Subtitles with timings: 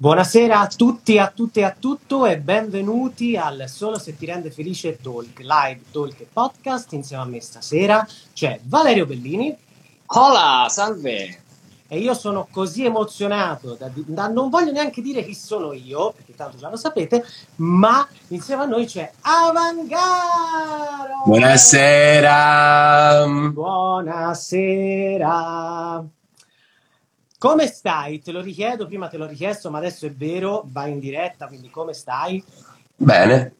[0.00, 4.52] Buonasera a tutti, a tutte e a tutto e benvenuti al Solo se ti rende
[4.52, 6.92] felice Talk, live talk e podcast.
[6.92, 9.56] Insieme a me stasera c'è Valerio Bellini.
[10.06, 11.40] Hola, salve!
[11.88, 16.32] E io sono così emozionato da, da, non voglio neanche dire chi sono io, perché
[16.36, 17.24] tanto già lo sapete,
[17.56, 21.22] ma insieme a noi c'è Avangaro!
[21.24, 23.26] Buonasera!
[23.52, 24.78] Buonasera!
[27.38, 28.20] Come stai?
[28.20, 31.70] Te lo richiedo, prima te l'ho richiesto, ma adesso è vero, vai in diretta, quindi
[31.70, 32.42] come stai?
[32.96, 33.54] Bene,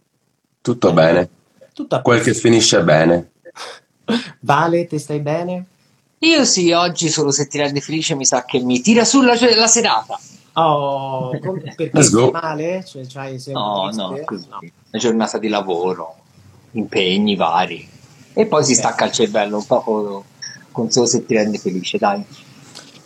[0.60, 1.28] tutto bene.
[1.73, 3.30] Tutto a Quel che finisce bene.
[4.41, 5.64] Vale, te stai bene?
[6.19, 9.55] Io sì, oggi solo se ti rende felice mi sa che mi tira sulla cioè,
[9.55, 10.19] la serata.
[10.55, 12.84] Oh, perché stai male?
[12.84, 14.48] Cioè, c'hai no, no, così.
[14.48, 16.16] no, una giornata di lavoro,
[16.72, 17.88] impegni vari.
[18.33, 20.24] E poi si stacca il cervello un po'
[20.72, 22.24] con solo se ti rende felice, dai.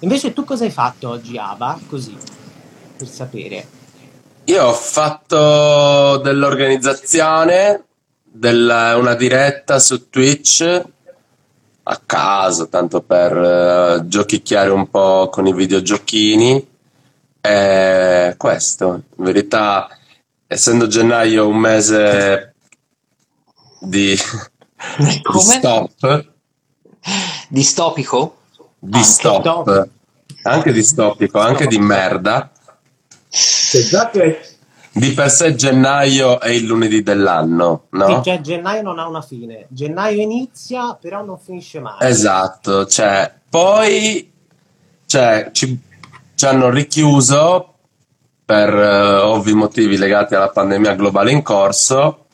[0.03, 1.79] Invece tu cosa hai fatto oggi, Ava?
[1.89, 2.17] Così,
[2.97, 3.67] per sapere.
[4.45, 7.85] Io ho fatto dell'organizzazione,
[8.25, 10.83] della, una diretta su Twitch
[11.85, 16.69] a caso, tanto per uh, giochicchiare un po' con i videogiochini.
[17.41, 19.89] E questo, in verità,
[20.49, 22.55] essendo gennaio un mese
[23.79, 24.17] di,
[24.99, 26.27] di stop.
[27.49, 28.39] Distopico?
[28.85, 29.89] Di anche stop, stop,
[30.43, 32.51] anche distopico, anche di merda.
[33.89, 34.41] già che
[34.95, 38.07] di per sé gennaio è il lunedì dell'anno, no?
[38.07, 39.67] Sì, cioè gennaio non ha una fine.
[39.69, 41.97] Gennaio inizia, però non finisce mai.
[42.01, 44.31] Esatto, cioè, poi
[45.07, 45.81] cioè, ci,
[46.35, 47.75] ci hanno richiuso
[48.45, 52.27] per uh, ovvi motivi legati alla pandemia globale in corso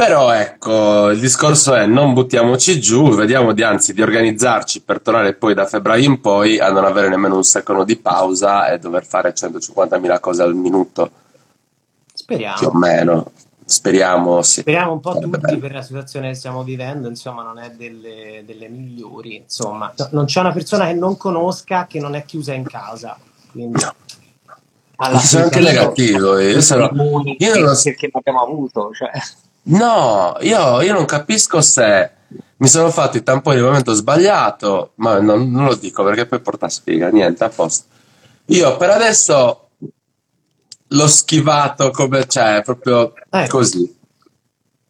[0.00, 5.34] però ecco, il discorso è non buttiamoci giù, vediamo di anzi di organizzarci per tornare
[5.34, 9.04] poi da febbraio in poi a non avere nemmeno un secondo di pausa e dover
[9.04, 11.10] fare 150.000 cose al minuto.
[12.14, 12.56] Speriamo.
[12.56, 13.30] Più o meno.
[13.62, 14.60] Speriamo, sì.
[14.62, 15.58] Speriamo un po' tutti bello.
[15.58, 19.36] per la situazione che stiamo vivendo, insomma, non è delle, delle migliori.
[19.36, 23.18] Insomma, non c'è una persona che non conosca che non è chiusa in casa.
[23.52, 23.82] Quindi...
[23.82, 23.94] No.
[24.96, 26.38] Alla sono anche negativo.
[26.38, 26.90] Io, sono,
[27.36, 27.90] io non lo so.
[27.90, 29.10] Perché l'abbiamo avuto, cioè.
[29.62, 32.10] No, io, io, non capisco se
[32.56, 36.40] mi sono fatto i tamponi nel momento sbagliato, ma non, non lo dico perché poi
[36.40, 37.86] porta sfiga, niente, a posto.
[38.46, 39.68] Io per adesso
[40.88, 43.46] l'ho schivato come, cioè, proprio eh.
[43.48, 43.98] così.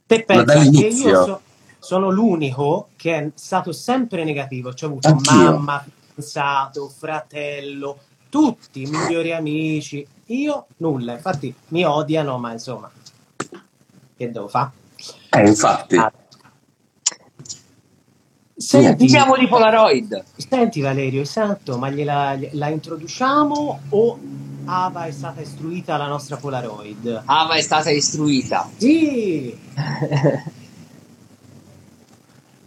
[0.07, 1.09] Te ma dall'inizio.
[1.09, 1.41] io so,
[1.79, 5.53] sono l'unico che è stato sempre negativo, cioè ho avuto Anch'io.
[5.53, 5.85] mamma,
[6.21, 7.99] fidanzato, fratello,
[8.29, 10.07] tutti i migliori amici.
[10.27, 12.91] Io nulla, infatti mi odiano, ma insomma
[14.21, 14.71] che devo fare?
[15.31, 15.97] Eh, infatti.
[15.97, 16.13] Ah.
[18.55, 20.23] Senti, diciamo di Polaroid.
[20.37, 24.19] Senti Valerio, esatto, ma gliela, la introduciamo o
[24.67, 27.23] Ava è stata istruita la nostra Polaroid?
[27.25, 28.69] Ava è stata istruita.
[28.77, 29.59] Sì!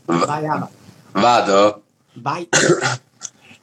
[0.06, 0.68] Vai Ava.
[1.12, 1.84] Vado?
[2.14, 2.50] Vai.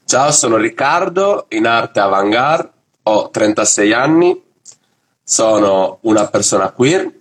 [0.05, 2.71] Ciao, sono Riccardo, in arte avant-garde,
[3.03, 4.41] ho 36 anni,
[5.25, 7.19] sono una persona queer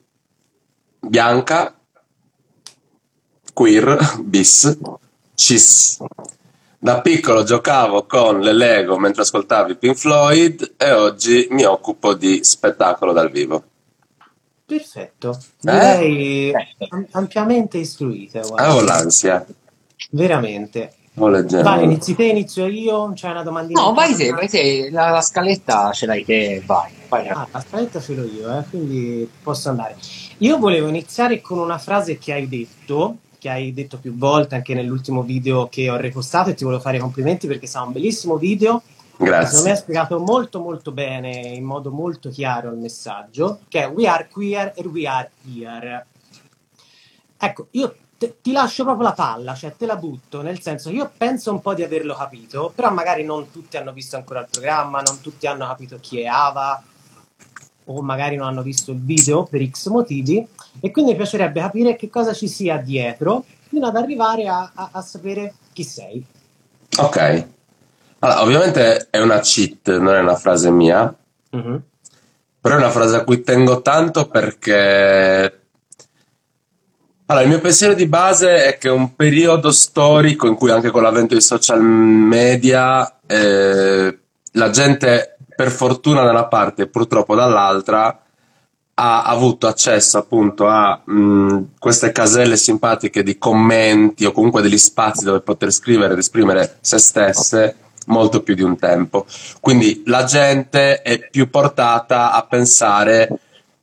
[0.99, 1.75] bianca,
[3.53, 4.77] queer, bis,
[5.33, 5.97] cis.
[6.81, 12.43] Da piccolo giocavo con le Lego mentre ascoltavi Pink Floyd e oggi mi occupo di
[12.43, 13.63] spettacolo dal vivo.
[14.65, 16.67] Perfetto, direi eh?
[17.11, 18.41] ampiamente istruita.
[18.55, 19.45] Avevo l'ansia.
[20.11, 20.93] Veramente.
[21.15, 23.11] Vai, inizi te, inizio io?
[23.13, 23.81] C'è una domandina?
[23.81, 26.91] No, vai te, vai te, la, la scaletta ce l'hai te, vai.
[27.09, 27.27] vai.
[27.27, 29.97] Ah, la scaletta ce l'ho io, eh, quindi posso andare.
[30.41, 34.73] Io volevo iniziare con una frase che hai detto, che hai detto più volte anche
[34.73, 38.37] nell'ultimo video che ho repostato e ti volevo fare i complimenti perché sarà un bellissimo
[38.37, 38.81] video.
[39.17, 39.47] Grazie.
[39.47, 43.89] Secondo me hai spiegato molto molto bene, in modo molto chiaro il messaggio, che è
[43.89, 46.05] we are queer and we are here.
[47.37, 51.11] Ecco, io te, ti lascio proprio la palla, cioè te la butto, nel senso io
[51.17, 55.01] penso un po' di averlo capito, però magari non tutti hanno visto ancora il programma,
[55.01, 56.81] non tutti hanno capito chi è Ava,
[57.91, 60.45] o magari non hanno visto il video per X motivi
[60.79, 64.89] e quindi mi piacerebbe capire che cosa ci sia dietro fino ad arrivare a, a,
[64.93, 66.23] a sapere chi sei.
[66.97, 67.47] Ok.
[68.19, 71.13] Allora, ovviamente è una cheat, non è una frase mia,
[71.55, 71.75] mm-hmm.
[72.61, 75.53] però è una frase a cui tengo tanto perché...
[77.25, 81.03] Allora, il mio pensiero di base è che un periodo storico in cui anche con
[81.03, 84.19] l'avvento dei social media eh,
[84.53, 88.17] la gente per fortuna da una parte e purtroppo dall'altra
[88.93, 95.25] ha avuto accesso appunto a mh, queste caselle simpatiche di commenti o comunque degli spazi
[95.25, 97.75] dove poter scrivere ed esprimere se stesse
[98.05, 99.25] molto più di un tempo.
[99.59, 103.27] Quindi la gente è più portata a pensare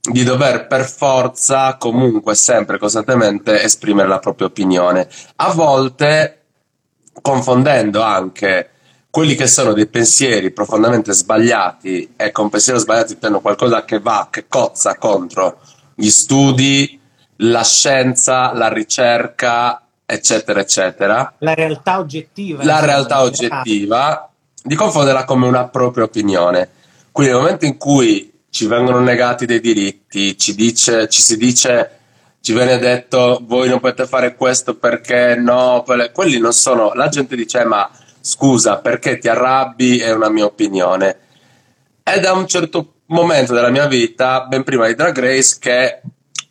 [0.00, 5.06] di dover per forza, comunque, sempre, costantemente esprimere la propria opinione.
[5.36, 6.40] A volte
[7.20, 8.70] confondendo anche
[9.16, 14.28] quelli che sono dei pensieri profondamente sbagliati e con pensieri sbagliati intendo qualcosa che va,
[14.30, 15.60] che cozza contro
[15.94, 17.00] gli studi,
[17.36, 21.32] la scienza, la ricerca, eccetera, eccetera.
[21.38, 22.62] La realtà oggettiva.
[22.62, 24.30] La realtà oggettiva,
[24.62, 26.68] di confonderla come una propria opinione.
[27.10, 31.92] Quindi nel momento in cui ci vengono negati dei diritti, ci, dice, ci si dice
[32.42, 35.82] ci viene detto voi non potete fare questo perché no,
[36.12, 37.90] quelli non sono, la gente dice ma
[38.26, 41.16] scusa perché ti arrabbi è una mia opinione.
[42.02, 46.00] È da un certo momento della mia vita, ben prima di Drag Race, che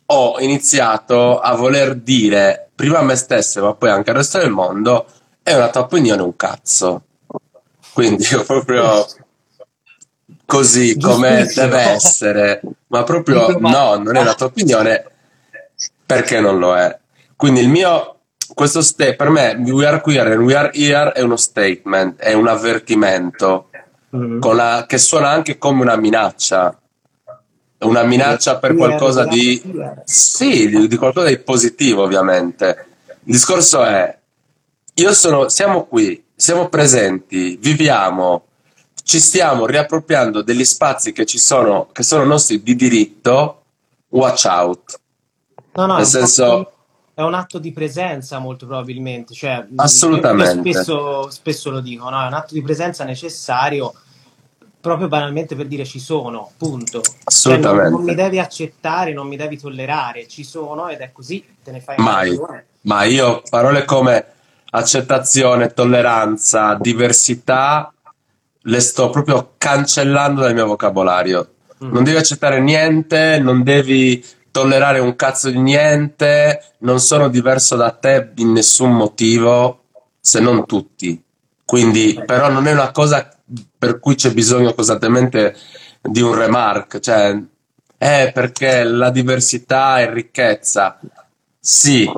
[0.06, 4.50] ho iniziato a voler dire prima a me stesso ma poi anche al resto del
[4.50, 5.06] mondo
[5.42, 7.02] è una tua opinione un cazzo.
[7.92, 9.06] Quindi proprio
[10.44, 15.04] così come deve essere, ma proprio no, non è la tua opinione
[16.06, 16.98] perché non lo è.
[17.36, 18.15] Quindi il mio,
[18.56, 22.32] questo sta- per me, we are queer and we are here è uno statement, è
[22.32, 23.68] un avvertimento
[24.16, 24.40] mm-hmm.
[24.40, 26.74] la, che suona anche come una minaccia.
[27.80, 29.62] Una minaccia per qualcosa di,
[30.04, 32.86] sì, di, di qualcosa di positivo, ovviamente.
[33.24, 34.18] Il discorso è,
[34.94, 38.46] io sono, siamo qui, siamo presenti, viviamo,
[39.02, 43.64] ci stiamo riappropriando degli spazi che ci sono, che sono nostri di diritto,
[44.08, 44.98] watch out.
[45.74, 46.70] No, no, Nel senso...
[47.18, 50.70] È un atto di presenza molto probabilmente, cioè, Assolutamente.
[50.70, 52.22] Spesso, spesso, lo dico, no?
[52.22, 53.94] è un atto di presenza necessario
[54.78, 57.00] proprio banalmente per dire ci sono, punto.
[57.24, 57.84] Assolutamente.
[57.84, 61.42] Cioè, non, non, mi devi accettare, non mi devi tollerare, ci sono ed è così,
[61.64, 62.38] te ne fai Mai.
[62.82, 64.26] Ma io parole come
[64.72, 67.94] accettazione, tolleranza, diversità
[68.60, 71.48] le sto proprio cancellando dal mio vocabolario.
[71.82, 71.92] Mm.
[71.92, 74.22] Non devi accettare niente, non devi
[74.56, 79.82] tollerare un cazzo di niente, non sono diverso da te in nessun motivo,
[80.18, 81.22] se non tutti.
[81.62, 83.30] Quindi, però non è una cosa
[83.76, 85.54] per cui c'è bisogno costantemente
[86.00, 87.38] di un remark, cioè,
[87.98, 91.00] è perché la diversità è ricchezza.
[91.60, 92.10] Sì,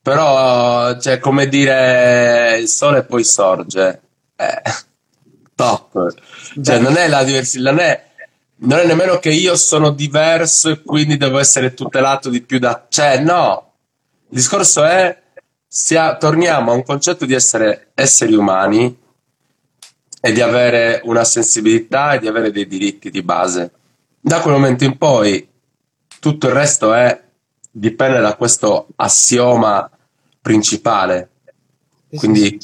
[0.00, 4.00] però, cioè, come dire, il sole poi sorge.
[4.34, 4.62] Eh,
[5.54, 6.14] top.
[6.62, 8.05] Cioè, non è la diversità, non è
[8.58, 12.86] non è nemmeno che io sono diverso e quindi devo essere tutelato di più da...
[12.88, 13.72] Cioè, no.
[14.28, 15.22] Il discorso è,
[15.66, 18.98] sia, torniamo a un concetto di essere esseri umani
[20.20, 23.72] e di avere una sensibilità e di avere dei diritti di base.
[24.18, 25.46] Da quel momento in poi
[26.18, 27.22] tutto il resto è,
[27.70, 29.88] dipende da questo assioma
[30.40, 31.28] principale.
[32.14, 32.58] Quindi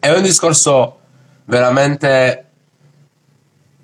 [0.00, 1.00] è un discorso
[1.44, 2.47] veramente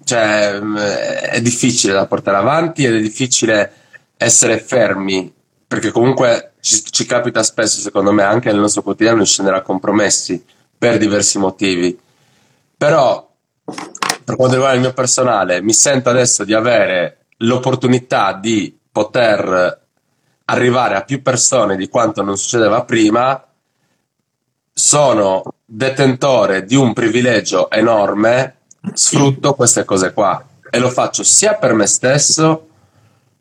[0.04, 3.72] cioè, mm, è difficile da portare avanti ed è difficile
[4.16, 5.32] essere fermi,
[5.66, 9.62] perché comunque ci, ci capita spesso, secondo me, anche nel nostro quotidiano di scendere a
[9.62, 10.44] compromessi
[10.76, 11.98] per diversi motivi.
[12.76, 13.30] Però,
[13.64, 19.82] per quanto riguarda il mio personale, mi sento adesso di avere l'opportunità di poter
[20.46, 23.42] arrivare a più persone di quanto non succedeva prima.
[24.72, 28.58] Sono detentore di un privilegio enorme
[28.92, 30.44] sfrutto queste cose qua.
[30.70, 32.69] E lo faccio sia per me stesso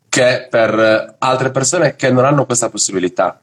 [0.08, 3.40] che per altre persone che non hanno questa possibilità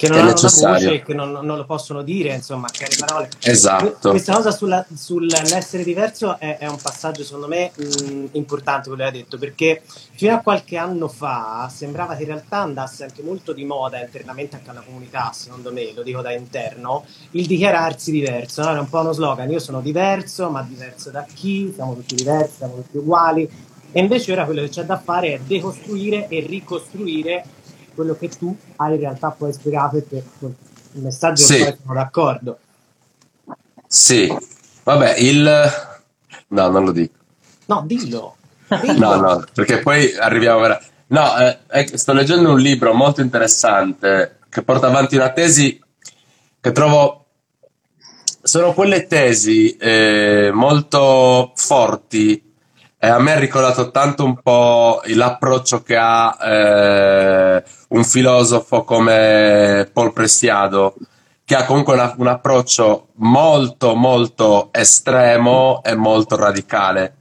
[0.00, 0.66] che non hanno necessario.
[0.66, 3.28] una voce, che non, non, lo possono dire, insomma, chiare parole.
[3.42, 4.08] Esatto.
[4.08, 9.08] Questa cosa sulla, sull'essere diverso è, è, un passaggio, secondo me, mh, importante, quello che
[9.10, 9.82] hai detto, perché
[10.14, 14.56] fino a qualche anno fa sembrava che in realtà andasse anche molto di moda internamente
[14.56, 18.70] anche alla comunità, secondo me, lo dico da interno, il dichiararsi diverso, no?
[18.70, 21.72] Era un po' uno slogan, io sono diverso, ma diverso da chi?
[21.74, 23.68] Siamo tutti diversi, siamo tutti uguali.
[23.92, 27.44] E invece ora quello che c'è da fare è decostruire e ricostruire
[28.00, 31.58] quello che tu hai in realtà poi spiegato e che il messaggio sì.
[31.58, 32.58] sono d'accordo.
[33.86, 34.34] Sì,
[34.84, 35.72] vabbè, il...
[36.48, 37.18] No, non lo dico.
[37.66, 38.36] No, dillo.
[38.80, 38.98] dillo.
[38.98, 40.80] No, no, perché poi arriviamo a...
[41.08, 45.78] No, eh, eh, sto leggendo un libro molto interessante che porta avanti una tesi
[46.58, 47.26] che trovo...
[48.42, 52.50] Sono quelle tesi eh, molto forti
[53.02, 59.88] e a me ha ricordato tanto un po' l'approccio che ha eh, un filosofo come
[59.92, 60.94] Paul Prestiado,
[61.44, 67.14] che ha comunque una, un approccio molto molto estremo e molto radicale.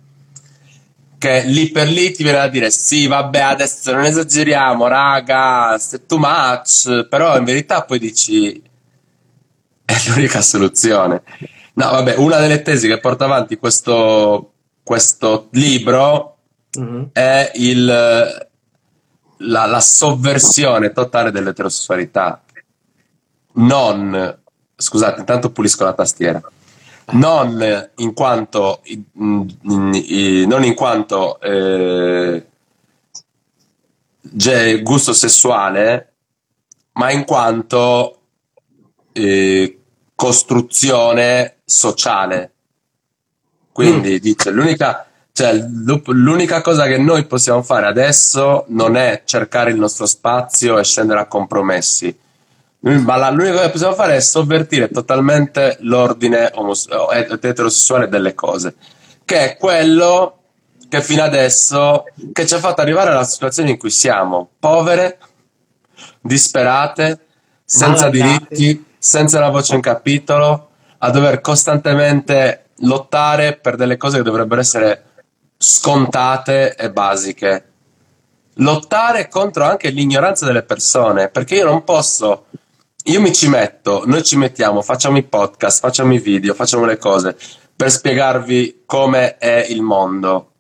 [1.18, 6.06] Che lì per lì ti viene da dire: Sì, vabbè, adesso non esageriamo, raga, è
[6.06, 7.08] too much.
[7.08, 8.62] Però in verità poi dici:
[9.84, 11.24] È l'unica soluzione.
[11.74, 14.52] No, vabbè, una delle tesi che porta avanti questo,
[14.84, 16.38] questo libro
[16.78, 17.04] mm-hmm.
[17.12, 18.49] è il,
[19.40, 22.42] la, la, sovversione totale dell'eterosessualità.
[23.54, 24.40] Non,
[24.76, 26.42] scusate, intanto pulisco la tastiera.
[27.12, 28.82] Non in quanto,
[29.14, 32.46] non in quanto eh,
[34.84, 36.14] gusto sessuale,
[36.94, 38.20] ma in quanto
[39.14, 39.80] eh,
[40.16, 42.52] costruzione sociale.
[43.72, 44.18] Quindi mm.
[44.18, 45.09] dice l'unica,
[45.40, 50.84] cioè, l'unica cosa che noi possiamo fare adesso non è cercare il nostro spazio e
[50.84, 52.14] scendere a compromessi.
[52.82, 56.90] Ma l'unica cosa che possiamo fare è sovvertire totalmente l'ordine omos-
[57.42, 58.76] eterosessuale delle cose,
[59.24, 60.40] che è quello
[60.90, 62.04] che fino adesso
[62.34, 65.20] che ci ha fatto arrivare alla situazione in cui siamo, povere,
[66.20, 67.28] disperate,
[67.64, 74.24] senza diritti, senza la voce in capitolo, a dover costantemente lottare per delle cose che
[74.24, 75.04] dovrebbero essere
[75.62, 77.66] scontate e basiche.
[78.56, 82.46] Lottare contro anche l'ignoranza delle persone, perché io non posso,
[83.04, 86.98] io mi ci metto, noi ci mettiamo, facciamo i podcast, facciamo i video, facciamo le
[86.98, 87.38] cose
[87.76, 90.52] per spiegarvi come è il mondo.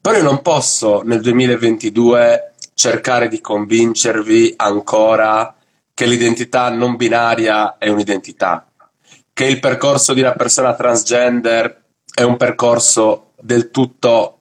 [0.00, 5.54] Però io non posso nel 2022 cercare di convincervi ancora
[5.94, 8.66] che l'identità non binaria è un'identità,
[9.32, 14.39] che il percorso di una persona transgender è un percorso del tutto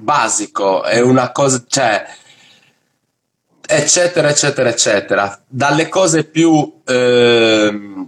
[0.00, 2.06] basico, è una cosa, cioè,
[3.66, 5.42] eccetera, eccetera, eccetera.
[5.46, 8.06] Dalle cose più, eh,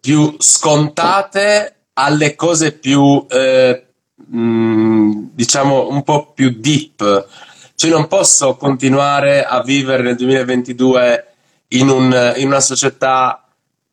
[0.00, 7.26] più scontate alle cose più, eh, mh, diciamo, un po' più deep
[7.76, 11.26] cioè non posso continuare a vivere nel 2022
[11.68, 13.46] in, un, in una società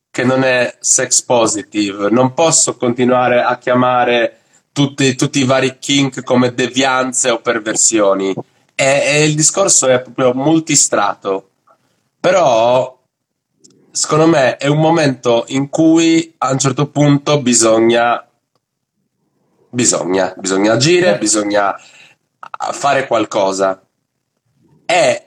[0.09, 4.42] che non è sex positive, non posso continuare a chiamare
[4.73, 8.35] tutti, tutti i vari kink come devianze o perversioni.
[8.75, 11.49] E, e il discorso è proprio multistrato.
[12.19, 12.99] Però
[13.91, 18.27] secondo me è un momento in cui a un certo punto bisogna
[19.73, 21.75] bisogna, bisogna agire, bisogna
[22.71, 23.81] fare qualcosa.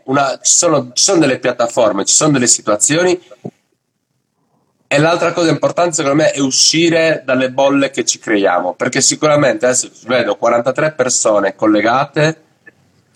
[0.05, 3.21] Una, ci, sono, ci sono delle piattaforme, ci sono delle situazioni
[4.89, 9.67] e l'altra cosa importante secondo me è uscire dalle bolle che ci creiamo, perché sicuramente
[9.67, 12.43] adesso vedo 43 persone collegate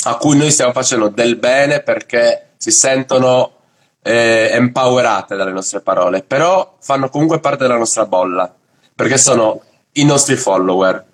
[0.05, 3.59] a cui noi stiamo facendo del bene perché si sentono
[4.03, 8.53] eh, empowerate dalle nostre parole, però fanno comunque parte della nostra bolla,
[8.95, 9.63] perché sono
[9.93, 11.05] i nostri follower.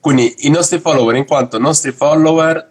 [0.00, 2.69] Quindi i nostri follower, in quanto nostri follower,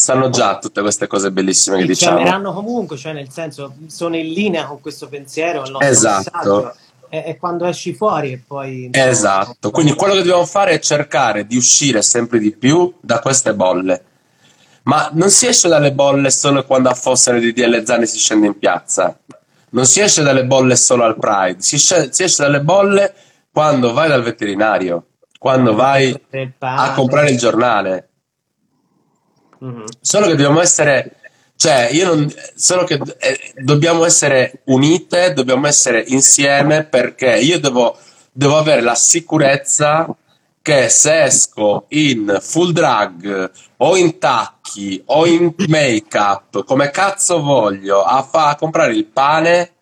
[0.00, 2.16] sanno già tutte queste cose bellissime che diciamo.
[2.16, 5.64] chiameranno comunque, cioè nel senso, sono in linea con questo pensiero.
[5.80, 6.74] esatto.
[7.12, 8.88] E, quando esci fuori e poi...
[8.92, 13.52] Esatto, quindi quello che dobbiamo fare è cercare di uscire sempre di più da queste
[13.52, 14.04] bolle.
[14.84, 18.46] Ma non si esce dalle bolle solo quando a Fossero di DL Zani si scende
[18.46, 19.18] in piazza.
[19.70, 23.12] Non si esce dalle bolle solo al Pride, si, esce, si esce dalle bolle
[23.52, 25.06] quando vai dal veterinario
[25.40, 26.14] quando vai
[26.58, 28.09] a comprare il giornale.
[29.64, 29.84] Mm-hmm.
[30.00, 31.16] Solo che dobbiamo essere,
[31.56, 37.96] cioè, io non, solo che eh, dobbiamo essere unite, dobbiamo essere insieme perché io devo,
[38.32, 40.14] devo avere la sicurezza
[40.62, 47.40] che se esco in full drag o in tacchi o in make up, come cazzo
[47.42, 49.72] voglio, a, fa, a comprare il pane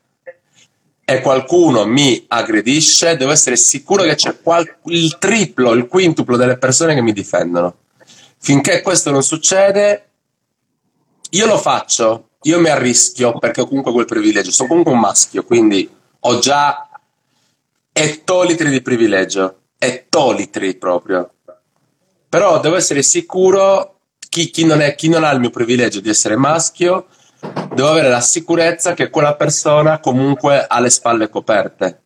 [1.05, 6.59] e qualcuno mi aggredisce, devo essere sicuro che c'è qual- il triplo, il quintuplo delle
[6.59, 7.75] persone che mi difendono.
[8.38, 10.11] Finché questo non succede,
[11.30, 15.45] io lo faccio, io mi arrischio perché ho comunque quel privilegio, sono comunque un maschio,
[15.45, 15.88] quindi
[16.21, 16.88] ho già
[17.92, 21.33] ettolitri di privilegio, ettolitri proprio.
[22.28, 26.09] Però devo essere sicuro, chi, chi, non è, chi non ha il mio privilegio di
[26.09, 27.07] essere maschio,
[27.75, 32.02] devo avere la sicurezza che quella persona comunque ha le spalle coperte.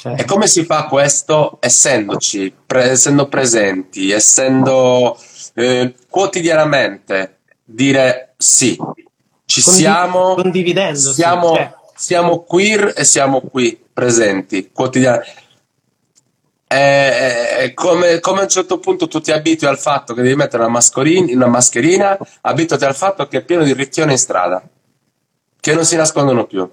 [0.00, 0.22] Certo.
[0.22, 1.58] E come si fa questo?
[1.60, 5.14] Essendoci, pre- essendo presenti, essendo
[5.52, 8.78] eh, quotidianamente dire sì,
[9.44, 11.74] ci Condiv- siamo, condividendo, siamo, cioè.
[11.94, 15.48] siamo queer e siamo qui presenti quotidianamente
[17.74, 20.82] come, come, a un certo punto tu ti abitui al fatto che devi mettere una,
[21.02, 24.62] una mascherina, abituati al fatto che è pieno di ricchioni in strada,
[25.60, 26.66] che non si nascondono più,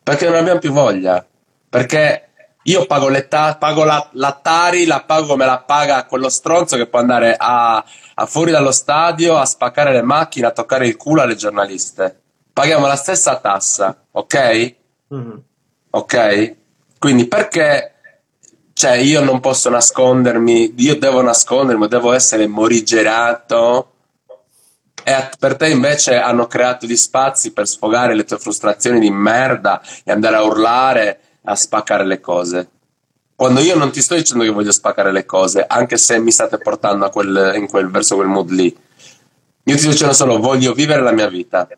[0.00, 1.26] perché non abbiamo più voglia,
[1.68, 2.27] perché
[2.68, 3.10] io pago,
[3.58, 7.82] pago la, la, Tari, la pago come la paga quello stronzo che può andare a,
[8.14, 12.20] a fuori dallo stadio a spaccare le macchine, a toccare il culo alle giornaliste.
[12.52, 14.74] Paghiamo la stessa tassa, ok?
[15.14, 15.36] Mm-hmm.
[15.90, 16.54] ok?
[16.98, 17.94] Quindi perché
[18.74, 23.92] cioè io non posso nascondermi, io devo nascondermi, devo essere morigerato
[25.02, 29.80] e per te invece hanno creato gli spazi per sfogare le tue frustrazioni di merda
[30.04, 32.70] e andare a urlare, a spaccare le cose.
[33.34, 36.58] Quando io non ti sto dicendo che voglio spaccare le cose, anche se mi state
[36.58, 41.02] portando quel, in quel, verso quel mood lì, io ti sto dicendo solo voglio vivere
[41.02, 41.68] la mia vita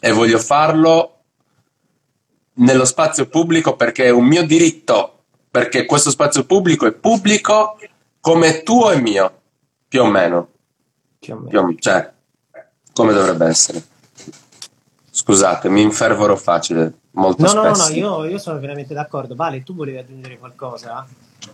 [0.00, 1.16] e voglio farlo
[2.54, 7.76] nello spazio pubblico perché è un mio diritto, perché questo spazio pubblico è pubblico
[8.20, 9.40] come tuo e mio,
[9.88, 10.48] più o meno.
[11.18, 11.48] Più o meno.
[11.48, 11.78] Più o meno.
[11.78, 12.12] Cioè,
[12.92, 13.82] come dovrebbe essere.
[15.20, 16.92] Scusate, mi infervoro facile.
[17.12, 17.82] Molto no, spesso.
[17.82, 19.34] no, no, io, io sono veramente d'accordo.
[19.34, 21.06] Vale, tu volevi aggiungere qualcosa?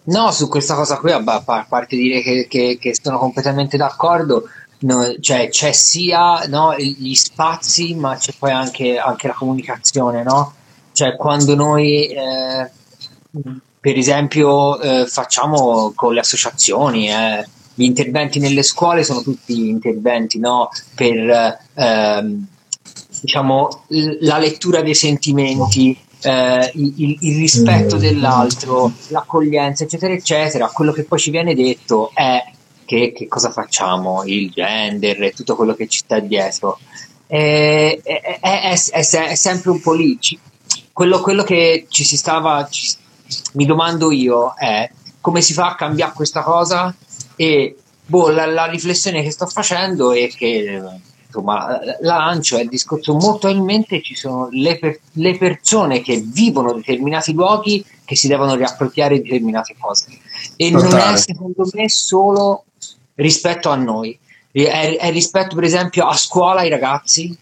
[0.04, 4.49] No, su questa cosa qui, a parte dire che, che, che sono completamente d'accordo,
[4.80, 10.54] no, cioè c'è sia no, gli spazi, ma c'è poi anche, anche la comunicazione, no?
[10.92, 12.70] Cioè quando noi, eh,
[13.80, 17.44] per esempio, eh, facciamo con le associazioni, eh,
[17.75, 20.70] gli interventi nelle scuole sono tutti interventi no?
[20.94, 22.46] per ehm,
[23.26, 23.68] diciamo,
[24.21, 30.68] la lettura dei sentimenti, eh, il, il, rispetto dell'altro, l'accoglienza, eccetera, eccetera.
[30.68, 32.42] Quello che poi ci viene detto è
[32.85, 36.78] che, che cosa facciamo, il gender e tutto quello che ci sta dietro.
[37.26, 40.16] È, è, è, è sempre un po' lì.
[40.92, 42.95] Quello, quello, che ci si stava, ci,
[43.54, 44.88] mi domando io è
[45.21, 46.95] come si fa a cambiare questa cosa
[47.35, 50.80] e boh, la, la, riflessione che sto facendo è che
[51.40, 56.00] insomma, la lancio è il discorso molto in mente ci sono le, per, le, persone
[56.00, 60.06] che vivono determinati luoghi che si devono riappropriare di determinate cose
[60.56, 60.90] e Totale.
[60.90, 62.64] non è secondo me solo
[63.14, 64.18] rispetto a noi
[64.50, 67.36] è, è, rispetto per esempio a scuola ai ragazzi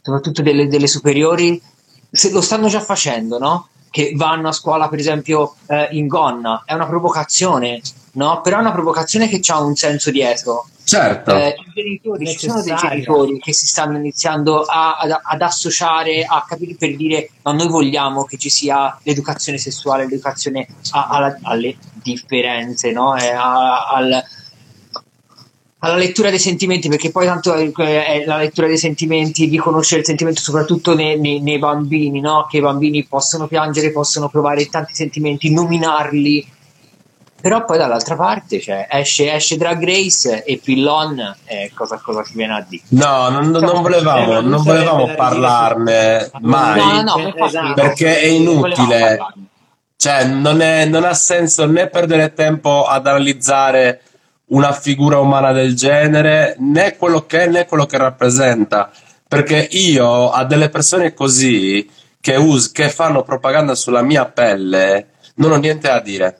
[0.00, 1.60] soprattutto delle, delle superiori
[2.10, 3.68] se lo stanno già facendo no?
[3.90, 7.80] che vanno a scuola per esempio eh, in gonna è una provocazione
[8.14, 8.40] no?
[8.40, 10.66] Però è una provocazione che ha un senso dietro.
[10.84, 11.34] Certo.
[11.34, 16.44] Eh, genitori, ci sono dei genitori che si stanno iniziando a, ad, ad, associare, a
[16.46, 21.76] capire per dire ma noi vogliamo che ci sia l'educazione sessuale, l'educazione a, a, alle
[22.02, 23.16] differenze, no?
[23.16, 24.22] Eh, al,
[25.84, 30.06] alla lettura dei sentimenti, perché poi tanto è la lettura dei sentimenti, di conoscere il
[30.06, 32.46] sentimento soprattutto nei, nei, nei bambini, no?
[32.48, 36.46] che i bambini possono piangere, possono provare tanti sentimenti, nominarli,
[37.44, 42.32] però poi dall'altra parte cioè, esce, esce Drag Race e Pillon eh, cosa, cosa ci
[42.36, 42.84] viene a dire?
[42.88, 47.02] No non, non cioè, volevamo, non volevamo parlarne mai.
[47.04, 47.74] No, no, esatto.
[47.74, 49.18] perché è inutile.
[49.94, 54.00] cioè non, è, non ha senso né perdere tempo ad analizzare
[54.46, 58.90] una figura umana del genere né quello che è né quello che rappresenta.
[59.28, 61.86] Perché io a delle persone così
[62.22, 66.38] che, us- che fanno propaganda sulla mia pelle non ho niente da dire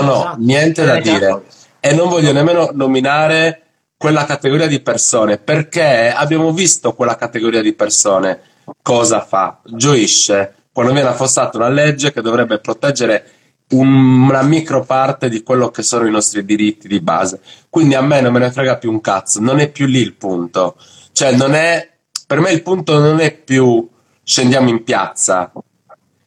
[0.00, 0.36] non ho esatto.
[0.40, 1.42] niente da dire
[1.80, 3.62] e non voglio nemmeno nominare
[3.96, 8.40] quella categoria di persone perché abbiamo visto quella categoria di persone
[8.82, 13.24] cosa fa, gioisce quando viene affossata una legge che dovrebbe proteggere
[13.72, 17.40] un, una micro parte di quello che sono i nostri diritti di base.
[17.68, 20.14] Quindi a me non me ne frega più un cazzo, non è più lì il
[20.14, 20.76] punto.
[21.12, 21.90] Cioè, non è,
[22.26, 23.86] per me il punto non è più
[24.22, 25.52] scendiamo in piazza.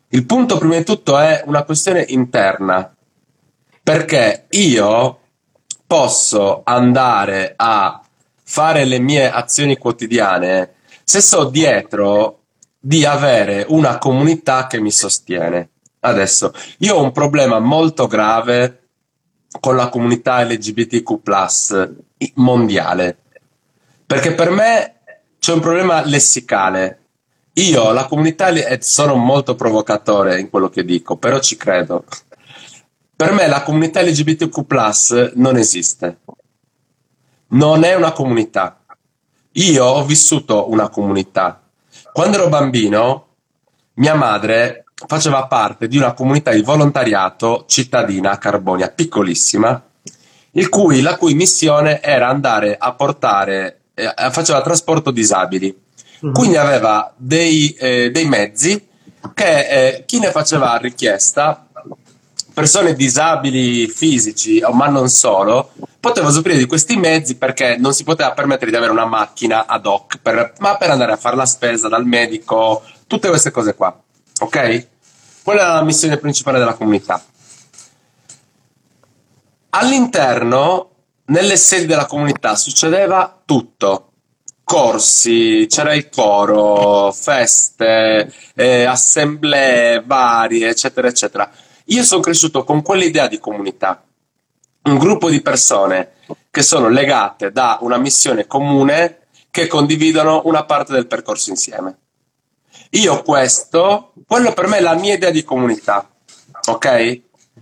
[0.10, 2.94] Il punto prima di tutto è una questione interna
[3.86, 5.19] perché io
[5.86, 8.02] posso andare a
[8.41, 12.39] fare le mie azioni quotidiane se so dietro
[12.80, 15.69] di avere una comunità che mi sostiene.
[16.00, 18.88] Adesso, io ho un problema molto grave
[19.60, 21.19] con la comunità LGBTQ
[22.38, 23.17] mondiale,
[24.04, 24.95] perché per me
[25.38, 27.02] c'è un problema lessicale.
[27.54, 32.06] Io, la comunità, sono molto provocatore in quello che dico, però ci credo.
[33.17, 36.17] Per me la comunità LGBTQ non esiste.
[37.49, 38.82] Non è una comunità.
[39.54, 41.62] Io ho vissuto una comunità.
[42.12, 43.28] Quando ero bambino,
[43.95, 49.82] mia madre faceva parte di una comunità di volontariato cittadina a Carbonia, piccolissima,
[50.69, 55.73] cui, la cui missione era andare a portare, eh, faceva trasporto disabili.
[56.25, 56.34] Mm-hmm.
[56.34, 58.88] Quindi aveva dei, eh, dei mezzi
[59.34, 61.64] che eh, chi ne faceva richiesta
[62.56, 68.32] persone disabili fisici, ma non solo, potevano usufruire di questi mezzi perché non si poteva
[68.32, 71.89] permettere di avere una macchina ad hoc, per, ma per andare a fare la spesa
[71.89, 73.94] dal medico, tutte queste cose qua.
[74.39, 74.88] Ok?
[75.44, 77.22] Quella era la missione principale della comunità.
[79.72, 80.91] All'interno,
[81.26, 84.12] nelle sedi della comunità, succedeva tutto.
[84.63, 91.52] corsi, c'era il coro, feste, eh, assemblee varie, eccetera, eccetera.
[91.86, 94.04] Io sono cresciuto con quell'idea di comunità,
[94.84, 96.13] un gruppo di persone
[96.50, 101.98] che sono legate da una missione comune che condividono una parte del percorso insieme.
[102.91, 106.10] Io questo, quello per me è la mia idea di comunità,
[106.67, 107.21] ok?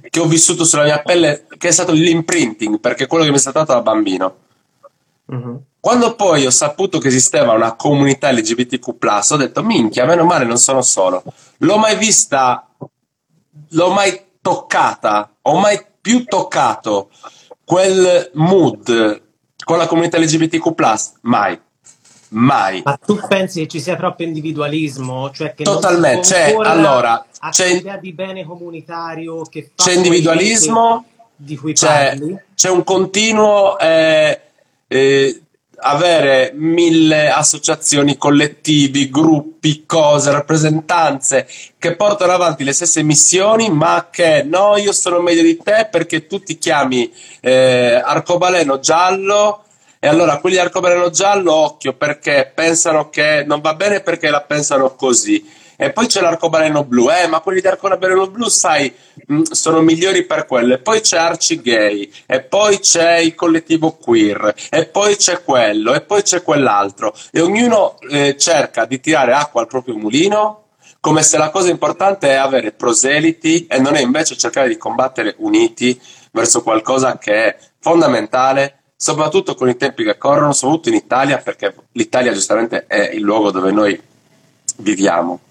[0.10, 3.38] Che ho vissuto sulla mia pelle, che è stato l'imprinting, perché è quello che mi
[3.38, 4.36] è stato dato da bambino.
[5.32, 5.56] Mm-hmm.
[5.80, 8.88] Quando poi ho saputo che esisteva una comunità LGBTQ,
[9.30, 11.24] ho detto: minchia, meno male, non sono solo.
[11.58, 12.68] L'ho mai vista,
[13.70, 17.10] l'ho mai toccata, ho mai più toccato
[17.64, 19.22] quel mood
[19.64, 20.74] con la comunità LGBTQ,
[21.22, 21.60] mai.
[22.30, 22.82] Mai.
[22.84, 25.30] Ma tu pensi che ci sia troppo individualismo?
[25.32, 26.28] Cioè che Totalmente.
[26.28, 32.42] Cioè, allora, c'è idea di bene comunitario che fa c'è individualismo di cui c'è, parli?
[32.56, 34.42] C'è un continuo eh,
[34.88, 35.43] eh,
[35.84, 44.44] avere mille associazioni, collettivi, gruppi, cose, rappresentanze che portano avanti le stesse missioni, ma che
[44.44, 49.66] no, io sono meglio di te perché tu ti chiami eh, arcobaleno giallo
[50.00, 54.96] e allora quelli arcobaleno giallo, occhio, perché pensano che non va bene perché la pensano
[54.96, 55.62] così.
[55.84, 58.94] E poi c'è l'arcobaleno blu, eh, ma quelli di arcobaleno blu, sai,
[59.32, 60.76] mm, sono migliori per quello.
[60.76, 65.94] E poi c'è Arci Gay, e poi c'è il collettivo queer, e poi c'è quello,
[65.94, 67.14] e poi c'è quell'altro.
[67.32, 70.68] E ognuno eh, cerca di tirare acqua al proprio mulino,
[71.02, 75.36] come se la cosa importante è avere proseliti e non è invece cercare di combattere
[75.40, 76.00] uniti
[76.32, 81.76] verso qualcosa che è fondamentale soprattutto con i tempi che corrono, soprattutto in Italia, perché
[81.92, 84.02] l'Italia giustamente è il luogo dove noi
[84.78, 85.42] viviamo.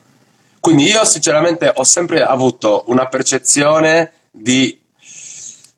[0.62, 4.78] Quindi io sinceramente ho sempre avuto una percezione di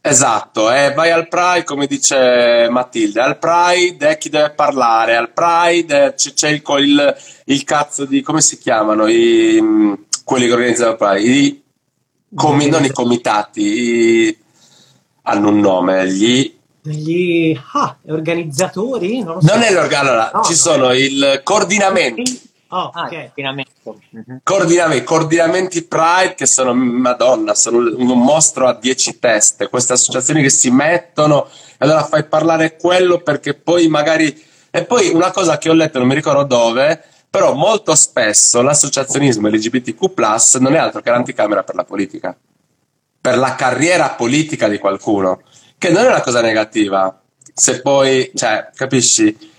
[0.07, 5.33] Esatto, eh, vai al Pride, come dice Matilde, al Pride è chi deve parlare, al
[5.33, 7.17] Pride c'è, c'è il, il,
[7.47, 11.63] il, cazzo di, come si chiamano, I, quelli che organizzano il Pride, I,
[12.35, 14.39] comi, non i comitati, i,
[15.23, 19.23] hanno un nome, gli gli ah, organizzatori?
[19.23, 19.55] Non, so.
[19.55, 22.31] non è l'organo, allora, no, ci sono il coordinamento.
[22.77, 23.31] Oh, ah, okay.
[23.35, 23.71] coordinamento.
[23.83, 24.41] Uh-huh.
[24.43, 30.51] Coordinamenti, coordinamenti Pride che sono, madonna, sono un mostro a dieci teste, queste associazioni che
[30.51, 34.53] si mettono e allora fai parlare quello perché poi magari...
[34.71, 39.47] E poi una cosa che ho letto, non mi ricordo dove, però molto spesso l'associazionismo
[39.47, 42.37] LGBTQ+, non è altro che l'anticamera per la politica,
[43.21, 45.43] per la carriera politica di qualcuno
[45.79, 47.21] che non è una cosa negativa.
[47.53, 49.53] Se poi, cioè, capisci?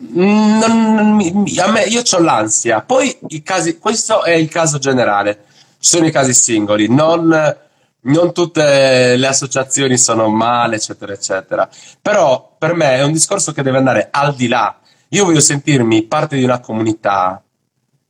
[0.00, 1.20] Non,
[1.58, 2.80] a me, io ho l'ansia.
[2.80, 5.44] Poi i casi, questo è il caso generale.
[5.78, 7.56] Ci sono i casi singoli, non,
[8.00, 11.68] non tutte le associazioni sono male, eccetera, eccetera.
[12.00, 14.78] Però per me è un discorso che deve andare al di là.
[15.10, 17.42] Io voglio sentirmi parte di una comunità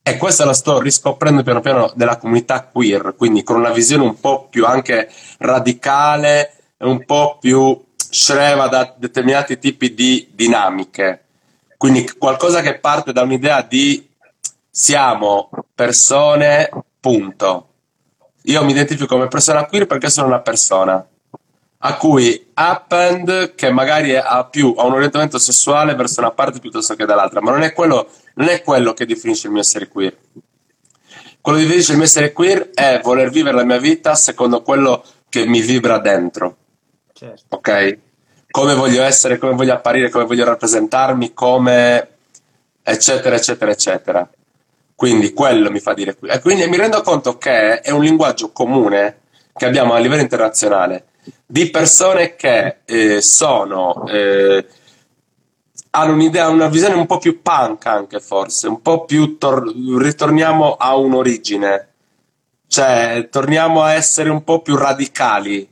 [0.03, 4.18] e questa la sto riscoprendo piano piano della comunità queer, quindi con una visione un
[4.18, 11.24] po' più anche radicale un po' più screva da determinati tipi di dinamiche.
[11.78, 14.06] Quindi qualcosa che parte da un'idea di
[14.68, 17.68] siamo persone, punto.
[18.42, 21.06] Io mi identifico come persona queer perché sono una persona
[21.80, 26.96] a cui append che magari ha più ha un orientamento sessuale verso una parte piuttosto
[26.96, 30.16] che dall'altra, ma non è quello, non è quello che definisce il mio essere queer.
[31.40, 35.04] Quello che definisce il mio essere queer è voler vivere la mia vita secondo quello
[35.28, 36.56] che mi vibra dentro.
[37.12, 37.56] Certo.
[37.56, 37.98] Ok?
[38.50, 42.08] Come voglio essere, come voglio apparire, come voglio rappresentarmi, come
[42.82, 44.28] eccetera, eccetera, eccetera.
[44.94, 46.28] Quindi quello mi fa dire qui.
[46.28, 49.20] E quindi mi rendo conto che è un linguaggio comune
[49.52, 51.04] che abbiamo a livello internazionale
[51.44, 54.66] di persone che eh, sono eh,
[55.90, 60.74] hanno un'idea, una visione un po' più punk anche forse, un po' più tor- ritorniamo
[60.74, 61.88] a un'origine,
[62.66, 65.68] cioè torniamo a essere un po' più radicali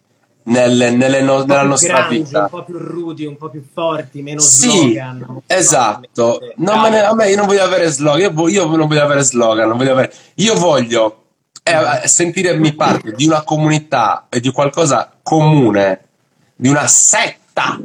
[0.46, 2.42] nelle, nelle no, nella nostra grandi, vita.
[2.42, 5.42] Un po' più rudi, un po' più forti, meno sì, slogan.
[5.46, 6.40] Esatto.
[6.56, 9.22] No, me ne, a me io non voglio avere slogan, io, io non voglio avere
[9.22, 11.24] slogan, voglio avere, io voglio
[11.62, 16.00] eh, sentirmi parte di una comunità e di qualcosa comune,
[16.54, 17.80] di una setta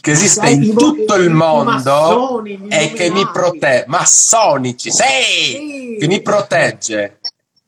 [0.00, 7.18] che esiste in tutto il mondo e che mi protegge, massonici, sì, che mi protegge,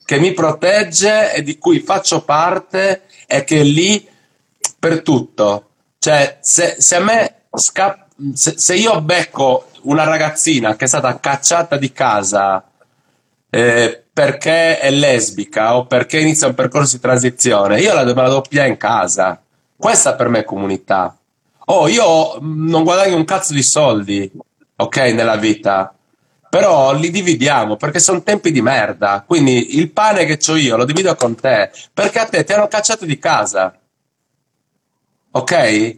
[0.04, 4.04] che mi protegge e di cui faccio parte è che lì
[4.76, 5.68] per tutto,
[6.00, 11.20] cioè se, se a me scappa, se, se, io becco una ragazzina che è stata
[11.20, 12.64] cacciata di casa
[13.48, 18.28] eh, perché è lesbica o perché inizia un percorso di transizione, io la, me la
[18.28, 19.40] doppia in casa.
[19.76, 21.16] Questa per me è comunità.
[21.66, 24.28] Oh, io non guadagno un cazzo di soldi,
[24.76, 25.94] ok, nella vita.
[26.50, 29.22] Però li dividiamo perché sono tempi di merda.
[29.24, 32.66] Quindi il pane che ho io lo divido con te perché a te ti hanno
[32.66, 33.78] cacciato di casa.
[35.30, 35.96] Ok?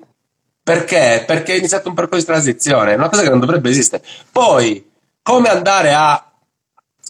[0.62, 1.24] Perché?
[1.26, 4.04] Perché è iniziato un percorso di transizione, una cosa che non dovrebbe esistere.
[4.30, 4.90] Poi,
[5.22, 6.32] come andare a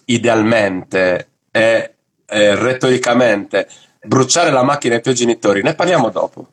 [0.07, 3.69] idealmente e, e retoricamente
[4.05, 6.47] bruciare la macchina ai tuoi genitori, ne parliamo dopo.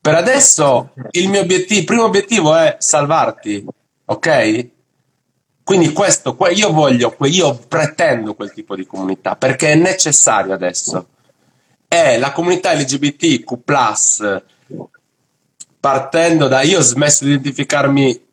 [0.00, 3.66] Per adesso il mio obiettivo, il primo obiettivo è salvarti,
[4.04, 4.68] ok?
[5.66, 11.08] Quindi questo, io voglio, io pretendo quel tipo di comunità perché è necessario adesso.
[11.88, 14.42] È la comunità LGBTQ+,
[15.80, 18.24] partendo da io ho smesso di identificarmi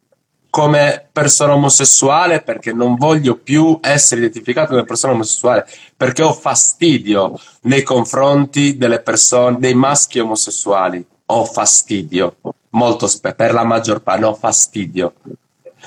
[0.51, 5.67] come persona omosessuale perché non voglio più essere identificato come persona omosessuale
[5.97, 11.03] perché ho fastidio nei confronti delle persone, dei maschi omosessuali.
[11.25, 12.35] Ho fastidio,
[12.69, 15.13] molto spesso, per la maggior parte, ho fastidio.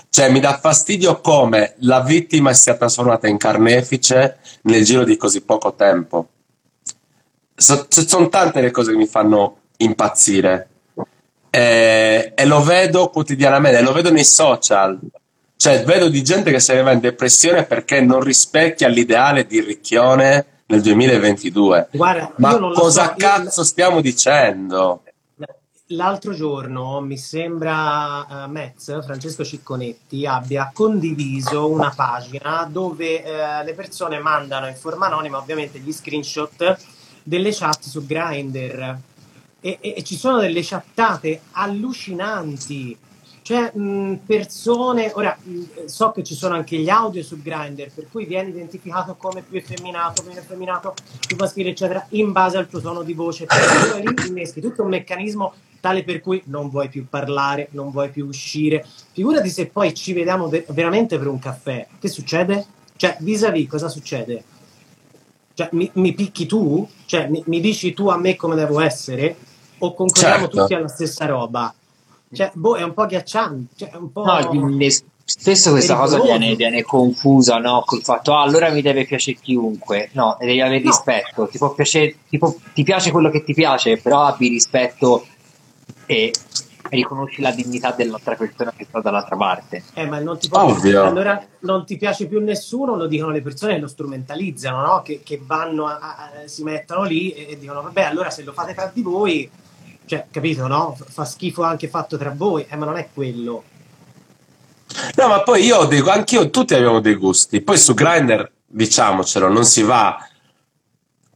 [0.09, 5.43] Cioè, mi dà fastidio come la vittima sia trasformata in carnefice nel giro di così
[5.43, 6.29] poco tempo.
[7.55, 10.69] So, sono tante le cose che mi fanno impazzire
[11.57, 14.99] e, e lo vedo quotidianamente, lo vedo nei social.
[15.57, 19.61] Cioè, vedo di gente che se ne va in depressione perché non rispecchia l'ideale di
[19.61, 21.89] Ricchione nel 2022.
[21.93, 23.67] Guarda, Ma cosa so, cazzo io...
[23.67, 25.03] stiamo dicendo?
[25.91, 33.73] L'altro giorno mi sembra uh, Metz, Francesco Cicconetti, abbia condiviso una pagina dove uh, le
[33.73, 36.77] persone mandano in forma anonima ovviamente gli screenshot
[37.23, 38.99] delle chat su Grindr.
[39.61, 42.99] E, e, e ci sono delle chattate allucinanti
[43.47, 48.09] cioè mh, persone, ora mh, so che ci sono anche gli audio su Grindr, per
[48.11, 52.81] cui viene identificato come più effeminato, meno effeminato, più maschile, eccetera, in base al tuo
[52.81, 53.47] tono di voce.
[53.47, 58.11] Poi lì inneschi tutto un meccanismo tale per cui non vuoi più parlare, non vuoi
[58.11, 58.85] più uscire.
[59.13, 61.87] Figurati se poi ci vediamo ver- veramente per un caffè.
[62.01, 62.67] Che succede?
[62.97, 64.43] Cioè, vis-à-vis, cosa succede?
[65.55, 66.85] Cioè, mi, mi picchi tu?
[67.05, 69.37] Cioè, mi, mi, dici tu a me come devo essere?
[69.79, 70.63] O concordiamo certo.
[70.63, 71.73] tutti alla stessa roba?
[72.33, 73.75] Cioè, boh, è un po' ghiacciante.
[73.77, 74.25] Cioè, un po'...
[74.25, 74.79] No,
[75.29, 77.83] spesso questa cosa viene, viene, confusa no?
[77.85, 80.11] col fatto ah, allora mi deve piacere chiunque.
[80.13, 80.91] No, devi avere no.
[80.91, 81.49] rispetto.
[81.49, 85.27] Ti, può piacere, ti, può, ti piace quello che ti piace, però abbi rispetto
[86.07, 86.33] e
[86.91, 89.83] riconosci la dignità dell'altra persona che sta dall'altra parte.
[89.95, 93.75] Eh, ma non ti può allora non ti piace più nessuno, lo dicono le persone
[93.75, 95.03] che lo strumentalizzano, no?
[95.03, 98.53] che, che, vanno a, a, si mettono lì e, e, dicono vabbè allora se lo
[98.53, 99.51] fate tra di voi,
[100.07, 100.97] cioè capito no?
[101.09, 103.65] Fa schifo anche fatto tra voi, eh, ma non è quello.
[105.17, 107.61] No, ma poi io dico, anch'io, tutti abbiamo dei gusti.
[107.61, 110.17] Poi su Grindr, diciamocelo, non si va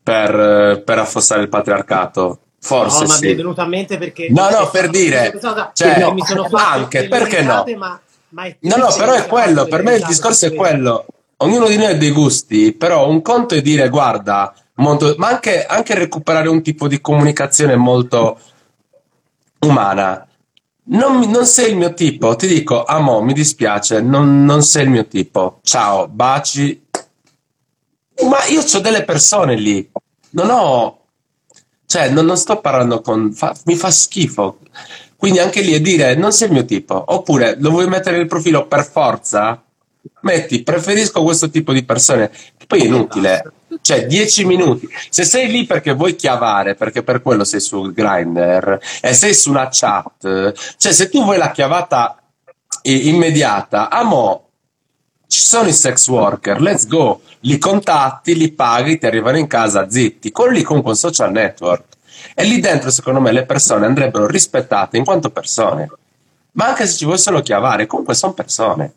[0.03, 3.27] per, per affossare il patriarcato Forse no, sì.
[3.27, 4.29] mi è venuto a mente perché...
[4.31, 5.33] No, no, per dire...
[5.73, 7.65] Cioè, no, mi sono anche, perché no?
[7.77, 11.07] Ma, ma no, no, però è quello, per me il discorso è quello.
[11.39, 15.65] Ognuno di noi ha dei gusti, però un conto è dire, guarda, molto, ma anche,
[15.65, 18.39] anche recuperare un tipo di comunicazione molto
[19.61, 20.27] umana.
[20.83, 24.91] Non, non, sei il mio tipo, ti dico, amo, mi dispiace, non, non sei il
[24.91, 25.61] mio tipo.
[25.63, 26.87] Ciao, baci.
[28.29, 29.89] Ma io ho delle persone lì,
[30.31, 31.01] non ho
[31.91, 33.33] cioè, non, non sto parlando con...
[33.33, 34.59] Fa, mi fa schifo.
[35.17, 37.03] Quindi anche lì è dire non sei il mio tipo.
[37.09, 39.61] Oppure lo vuoi mettere nel profilo per forza?
[40.21, 42.31] Metti, preferisco questo tipo di persone.
[42.65, 43.53] Poi è inutile.
[43.81, 44.89] Cioè, 10 minuti.
[45.09, 49.69] Se sei lì perché vuoi chiavare, perché per quello sei su Grindr, e sei una
[49.71, 52.21] chat, cioè se tu vuoi la chiavata
[52.83, 54.49] immediata, amo,
[55.27, 59.89] ci sono i sex worker, let's go, li contatti, li paghi, ti arrivano in casa
[59.89, 61.85] zitti, quello lì comunque un social network.
[62.35, 65.89] E lì dentro, secondo me, le persone andrebbero rispettate in quanto persone.
[66.53, 68.93] Ma anche se ci fossero chiavare, comunque sono persone.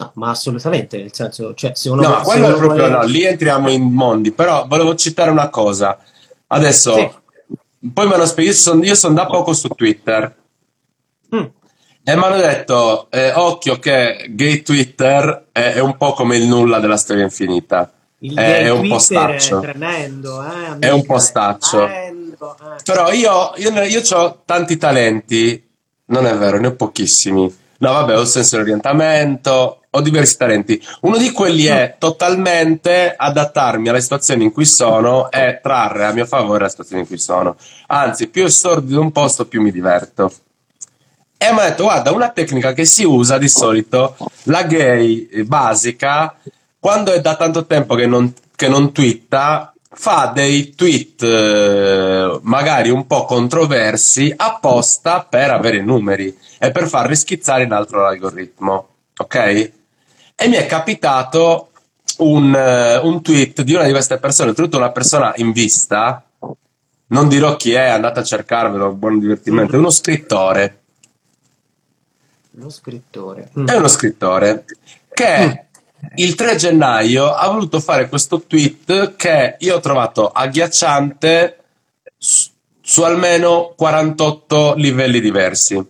[0.00, 2.00] No, ma assolutamente, nel senso, cioè, se uno...
[2.00, 2.88] No, vuole, quello è proprio vuole...
[2.88, 5.98] no, lì entriamo in mondi, però volevo citare una cosa.
[6.46, 7.10] Adesso, sì.
[7.92, 10.34] poi me lo spiego, io sono son da poco su Twitter.
[11.36, 11.44] Mm.
[12.02, 16.46] E mi hanno detto, eh, occhio che gay Twitter è, è, un po' come il
[16.46, 17.92] nulla della storia infinita.
[18.20, 19.58] Il è, è un po' staccio.
[19.58, 21.84] È tremendo, eh, è un po' staccio.
[21.84, 22.82] Tremendo, eh.
[22.82, 25.62] Però io, io, io ho tanti talenti,
[26.06, 27.54] non è vero, ne ho pochissimi.
[27.80, 30.80] No, vabbè, ho senso di orientamento, ho diversi talenti.
[31.00, 36.26] Uno di quelli è totalmente adattarmi alla situazione in cui sono e trarre a mio
[36.26, 37.56] favore la situazione in cui sono.
[37.88, 40.32] Anzi, più sordido un posto, più mi diverto.
[41.36, 46.36] E mi ha detto, guarda, una tecnica che si usa di solito, la gay basica,
[46.78, 52.90] quando è da tanto tempo che non, che non twitta, fa dei tweet eh, magari
[52.90, 58.88] un po' controversi apposta per avere numeri e per far rischizzare in altro l'algoritmo.
[59.16, 59.78] ok?
[60.42, 61.68] E mi è capitato
[62.20, 66.24] un, uh, un tweet di una di queste persone, oltretutto una persona in vista,
[67.08, 70.80] non dirò chi è, andate a cercarvelo, buon divertimento, è uno scrittore.
[72.52, 73.50] Uno scrittore.
[73.52, 74.64] È uno scrittore
[75.12, 76.08] che mm.
[76.14, 81.58] il 3 gennaio ha voluto fare questo tweet che io ho trovato agghiacciante
[82.16, 82.48] su,
[82.80, 85.86] su almeno 48 livelli diversi.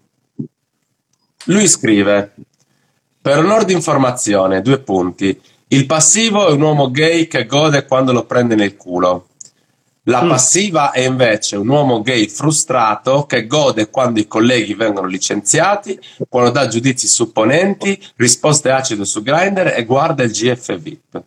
[1.45, 2.35] Lui scrive,
[3.21, 5.39] per onore di informazione, due punti.
[5.69, 9.27] Il passivo è un uomo gay che gode quando lo prende nel culo.
[10.05, 10.29] La mm.
[10.29, 16.51] passiva è invece un uomo gay frustrato che gode quando i colleghi vengono licenziati, quando
[16.51, 21.23] dà giudizi supponenti, risposte acide su Grindr e guarda il GF VIP.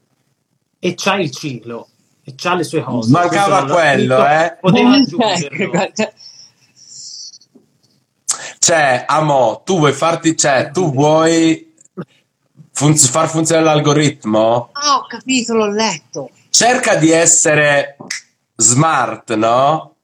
[0.80, 1.88] E c'ha il ciclo,
[2.24, 3.12] e c'ha le sue cose.
[3.12, 4.58] Mancava quello, scritto, eh?
[4.60, 5.92] Poteva aggiungerlo.
[8.58, 11.73] Cioè, amo, tu vuoi farti, cioè, tu vuoi
[12.74, 14.70] fun- far funzionare l'algoritmo?
[14.74, 16.32] Ah, ho capito, l'ho letto.
[16.50, 17.96] Cerca di essere
[18.56, 19.96] smart, no?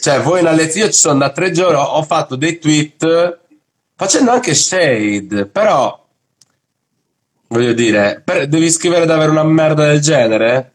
[0.00, 3.40] Cioè, voi in lezione ci sono da tre giorni, ho fatto dei tweet
[3.94, 6.00] facendo anche shade, però
[7.48, 10.72] voglio dire, per, devi scrivere davvero una merda del genere?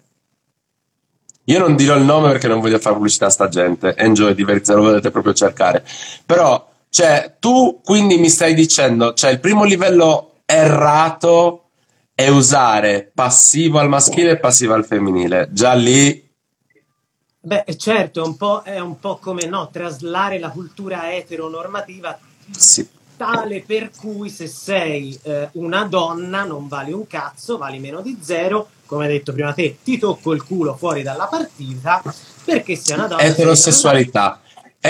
[1.46, 3.96] Io non dirò il nome perché non voglio fare pubblicità a sta gente.
[3.96, 5.84] Enjoy, divertite, lo volete proprio cercare.
[6.26, 11.64] Però, cioè, tu quindi mi stai dicendo, cioè, il primo livello errato
[12.16, 15.50] è usare passivo al maschile e passivo al femminile.
[15.52, 16.26] Già lì
[17.48, 22.86] Beh, certo, un po', è un po' come no, traslare la cultura eteronormativa sì.
[23.16, 28.18] tale per cui se sei eh, una donna non vali un cazzo, vali meno di
[28.22, 32.02] zero, come hai detto prima te, ti tocco il culo fuori dalla partita
[32.44, 33.22] perché sei una donna.
[33.22, 34.42] Eterosessualità.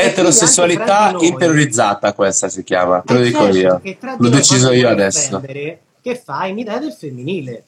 [0.03, 4.15] Eterosessualità interiorizzata questa si chiama, te lo dico certo, io.
[4.17, 5.41] L'ho deciso io adesso.
[5.41, 7.63] Che fai un'idea del femminile.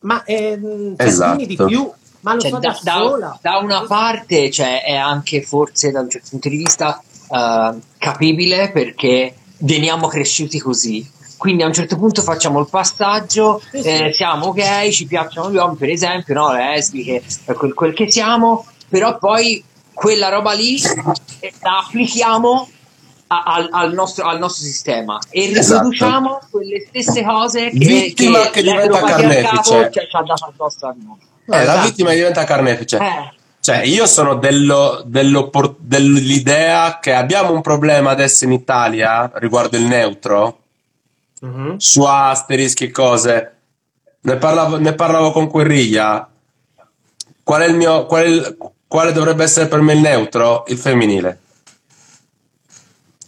[0.00, 1.44] Ma ehm, esatto.
[1.44, 5.90] di più ma lo cioè, fa da, da, da, una parte cioè, è anche forse
[5.90, 11.08] da un certo punto di vista uh, capibile perché veniamo cresciuti così.
[11.36, 13.78] Quindi a un certo punto facciamo il passaggio, sì.
[13.78, 16.52] Eh, siamo gay, ci piacciono gli uomini, per esempio, no?
[16.52, 19.62] lesbiche, quel, quel che siamo, però poi
[19.98, 22.68] quella roba lì la applichiamo
[23.26, 25.88] al, al, nostro, al, nostro, sistema e esatto.
[25.88, 30.94] riproduciamo quelle stesse cose che, Vittima che, che diventa carnefice ci ha dato addosso a
[30.96, 31.18] noi.
[31.50, 32.96] Eh, la vittima diventa carnefice.
[32.96, 33.32] Eh.
[33.60, 39.84] Cioè, io sono dello, dello, dell'idea che abbiamo un problema adesso in Italia riguardo il
[39.84, 40.60] neutro,
[41.44, 41.76] mm-hmm.
[41.76, 43.52] su asterischi e cose.
[44.20, 46.28] Ne parlavo, ne parlavo con Querriglia.
[47.42, 48.56] Qual è il mio, qual è il,
[48.88, 50.64] quale dovrebbe essere per me il neutro?
[50.66, 51.40] Il femminile.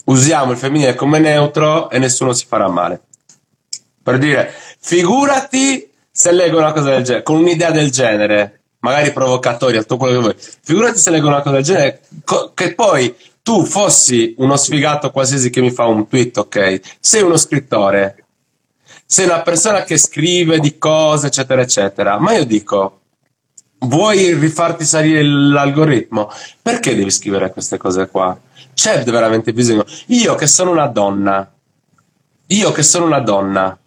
[0.04, 3.02] Usiamo il femminile come neutro e nessuno si farà male.
[4.02, 9.82] Per dire, figurati se leggo una cosa del genere, con un'idea del genere, magari provocatoria,
[9.82, 13.64] tutto quello che vuoi, figurati se leggo una cosa del genere, co- che poi tu
[13.64, 16.80] fossi uno sfigato qualsiasi che mi fa un tweet, ok?
[16.98, 18.24] Sei uno scrittore,
[19.04, 22.18] sei una persona che scrive di cose, eccetera, eccetera.
[22.18, 22.99] Ma io dico,
[23.80, 26.30] vuoi rifarti salire l'algoritmo?
[26.60, 28.38] Perché devi scrivere queste cose qua?
[28.74, 29.84] C'è veramente bisogno.
[30.06, 31.50] Io che sono una donna,
[32.46, 33.78] io che sono una donna,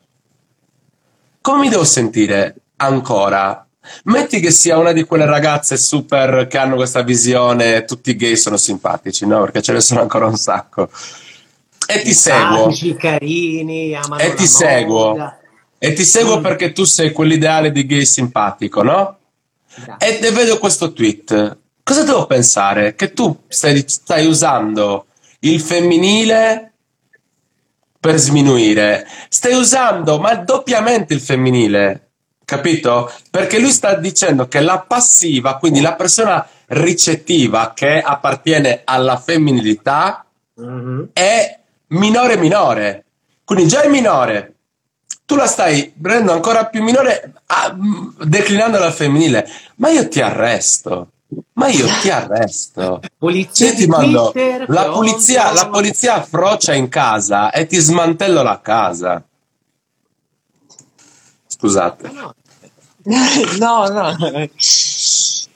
[1.42, 3.66] come mi devo sentire ancora?
[4.06, 8.38] Metti che sia una di quelle ragazze super che hanno questa visione, tutti i gay
[8.38, 9.42] sono simpatici, no?
[9.42, 10.90] Perché ce ne sono ancora un sacco.
[11.86, 12.72] E ti seguo.
[12.98, 15.34] carini, e ti seguo.
[15.78, 19.18] E ti seguo perché tu sei quell'ideale di gay simpatico, no?
[19.98, 21.58] E, e vedo questo tweet.
[21.84, 22.96] Cosa devo pensare?
[22.96, 25.08] Che tu stai, stai usando
[25.40, 26.74] il femminile
[28.00, 29.08] per sminuire.
[29.30, 32.12] Stai usando ma doppiamente il femminile,
[32.44, 33.12] capito?
[33.30, 40.26] Perché lui sta dicendo che la passiva, quindi la persona ricettiva che appartiene alla femminilità,
[40.60, 41.04] mm-hmm.
[41.14, 43.06] è minore minore.
[43.46, 44.53] Quindi già è minore.
[45.34, 47.76] Tu la stai rendendo ancora più minore ah,
[48.24, 49.50] declinandola al femminile.
[49.78, 51.08] Ma io ti arresto.
[51.54, 53.02] Ma io ti arresto.
[53.18, 58.44] Polizia Io ti mando Twitter, la polizia, la polizia affroccia in casa e ti smantello
[58.44, 59.24] la casa.
[61.48, 62.12] Scusate.
[62.12, 62.34] No,
[63.58, 63.88] no.
[63.88, 64.16] no.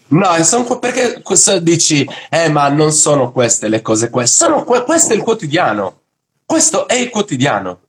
[0.09, 1.21] No, sono, perché
[1.61, 4.45] dici, eh, ma non sono queste le cose, queste.
[4.45, 5.99] Sono, questo è il quotidiano.
[6.45, 7.79] Questo è il quotidiano.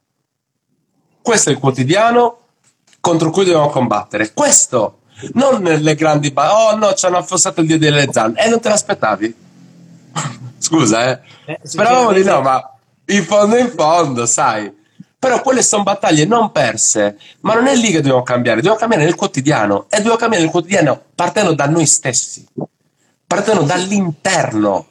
[1.29, 2.39] Questo è il quotidiano
[3.01, 4.33] contro cui dobbiamo combattere.
[4.33, 5.01] Questo
[5.35, 8.43] non le grandi ba- oh no ci hanno affossato il dio delle zanne.
[8.43, 9.35] E non te l'aspettavi?
[10.57, 12.75] Scusa eh, eh speravamo di no ma
[13.09, 14.75] in fondo in fondo sai.
[15.19, 19.05] Però quelle sono battaglie non perse, ma non è lì che dobbiamo cambiare, dobbiamo cambiare
[19.05, 22.47] nel quotidiano e dobbiamo cambiare nel quotidiano partendo da noi stessi,
[23.27, 24.87] partendo dall'interno.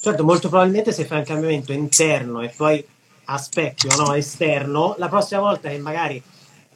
[0.00, 2.84] Certo, molto probabilmente se fai un cambiamento interno e poi
[3.30, 6.22] a specchio, no, esterno, la prossima volta che magari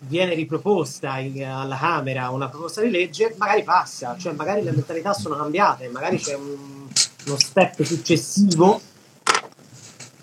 [0.00, 5.12] viene riproposta in, alla Camera una proposta di legge, magari passa, cioè magari le mentalità
[5.14, 6.88] sono cambiate, magari c'è un,
[7.26, 8.80] uno step successivo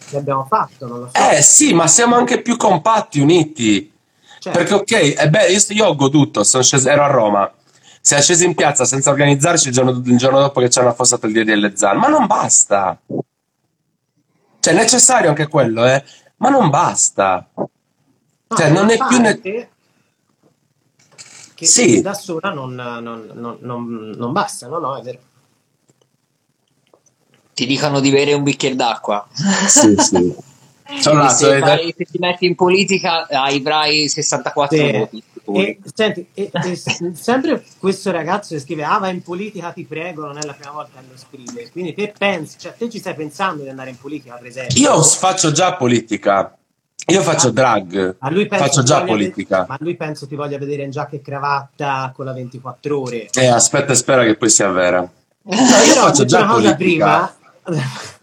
[0.10, 1.30] che abbiamo fatto, non lo so.
[1.32, 3.92] Eh sì, ma siamo anche più compatti, uniti.
[4.40, 4.58] Certo.
[4.58, 7.52] Perché ok, eh beh, io, io ho goduto, sono sceso, ero a Roma,
[8.02, 11.26] siamo scesi in piazza senza organizzarci il giorno, il giorno dopo che ci hanno affossato
[11.26, 13.00] il DDL Zan, ma non basta.
[14.60, 16.04] Cioè, è necessario anche quello, eh,
[16.38, 17.48] ma non basta.
[17.54, 17.70] No,
[18.56, 19.20] cioè, non è più...
[19.20, 19.70] Ne- che
[21.66, 22.02] sì.
[22.02, 25.20] da sola non, non, non, non basta, no, no, è vero
[27.60, 29.28] ti dicono di bere un bicchiere d'acqua.
[29.68, 30.36] Sì, sì.
[30.90, 34.92] Se, fai, se, ti metti in politica avrai 64 sì.
[34.92, 35.24] voti.
[35.56, 36.76] E, senti, e, e,
[37.14, 40.72] sempre questo ragazzo che scrive: Ah, va in politica, ti prego, non è la prima
[40.72, 41.70] volta che lo scrive.
[41.72, 44.82] Quindi te pensi, cioè te ci stai pensando di andare in politica, per esempio?
[44.82, 46.54] Io faccio già politica.
[47.08, 48.18] Io faccio ah, drag,
[48.50, 49.62] faccio già politica.
[49.62, 53.30] Vedere, ma lui penso ti voglia vedere in giacca e cravatta con la 24 ore.
[53.34, 55.00] Eh, aspetta, spera che poi sia vera.
[55.00, 56.76] No, io faccio già politica.
[57.64, 58.14] Prima,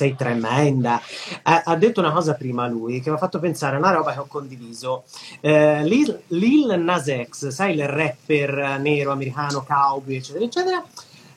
[0.00, 1.00] sei tremenda.
[1.42, 4.12] Ha, ha, detto una cosa prima lui che mi ha fatto pensare a una roba
[4.14, 5.04] che ho condiviso.
[5.40, 10.82] Eh, Lil, Lil Nas X, sai il rapper nero americano, cowboy, eccetera, eccetera,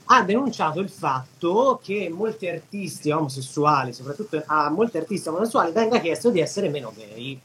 [0.06, 6.30] ha denunciato il fatto che molti artisti omosessuali, soprattutto a molti artisti omosessuali, venga chiesto
[6.30, 7.38] di essere meno gay.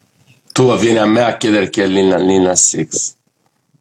[0.53, 3.17] Tu vieni a me a chiedere chi è Lil, Lil Nas X.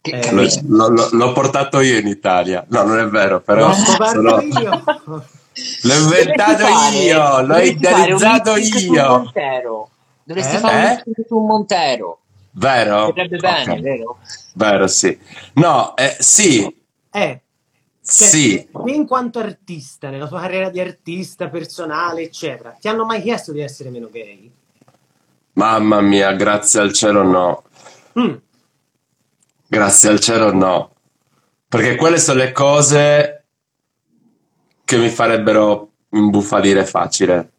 [0.02, 2.66] Eh, l'ho, l'ho, l'ho, portato io in Italia.
[2.70, 3.68] No, non è vero, però.
[3.68, 4.42] L'ho scoperto sono...
[4.42, 5.26] io.
[5.84, 9.32] L'ho inventato io, l'ho idealizzato io.
[10.24, 10.60] Dovresti eh?
[10.60, 11.26] fare un eh?
[11.28, 12.20] su Montero.
[12.52, 13.14] Vero?
[13.14, 13.82] Bene, okay.
[13.82, 14.18] vero?
[14.54, 15.18] Vero, sì.
[15.54, 16.64] No, eh, sì.
[17.12, 17.42] Eh.
[18.04, 18.70] Cioè, sì.
[18.86, 23.60] in quanto artista, nella tua carriera di artista personale, eccetera, ti hanno mai chiesto di
[23.60, 24.50] essere meno gay?
[25.54, 27.64] Mamma mia, grazie al cielo no.
[28.18, 28.36] Mm.
[29.68, 30.92] Grazie al cielo no.
[31.68, 33.37] Perché quelle sono le cose
[34.88, 37.52] che mi farebbero imbufalire facile.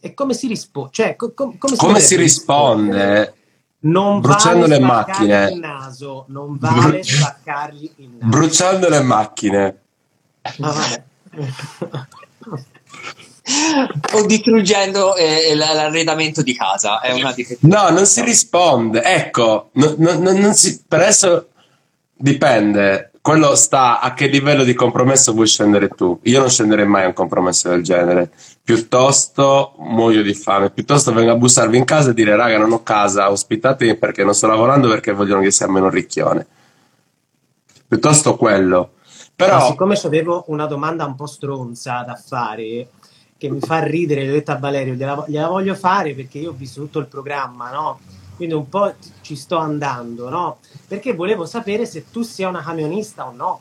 [0.00, 0.90] E come si risponde?
[0.92, 3.34] Cioè, co- come, si, come si risponde?
[3.80, 5.50] Non bruciando vale le macchine.
[5.50, 8.26] Il naso, non vale Bru- spaccargli il naso.
[8.26, 9.80] Bruciando le macchine.
[10.42, 11.04] Ah, vabbè.
[14.12, 17.00] o distruggendo eh, l'arredamento di casa.
[17.00, 19.02] È una no, non si risponde.
[19.02, 21.48] Ecco, no, no, non si, per adesso
[22.14, 26.20] dipende quello sta a che livello di compromesso vuoi scendere tu.
[26.24, 28.30] Io non scenderei mai a un compromesso del genere.
[28.62, 32.82] Piuttosto muoio di fame, piuttosto vengo a bussarvi in casa e dire raga non ho
[32.82, 36.46] casa, ospitatemi perché non sto lavorando perché vogliono che sia meno ricchione.
[37.88, 38.90] Piuttosto quello.
[39.34, 39.56] Però...
[39.56, 42.88] Ma siccome avevo una domanda un po' stronza da fare,
[43.38, 46.54] che mi fa ridere, l'ho detto a Valerio, gliela, gliela voglio fare perché io ho
[46.54, 48.00] visto tutto il programma, no?
[48.36, 50.58] Quindi un po' ci sto andando, no?
[50.86, 53.60] Perché volevo sapere se tu sia una camionista o no.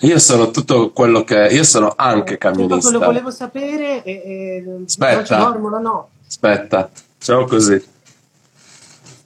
[0.00, 1.48] Io sono tutto quello che...
[1.50, 2.90] Io sono anche camionista.
[2.90, 4.12] Lo volevo sapere e...
[4.12, 5.40] e Aspetta.
[5.40, 6.08] Formula, no.
[6.26, 7.82] Aspetta, facciamo così.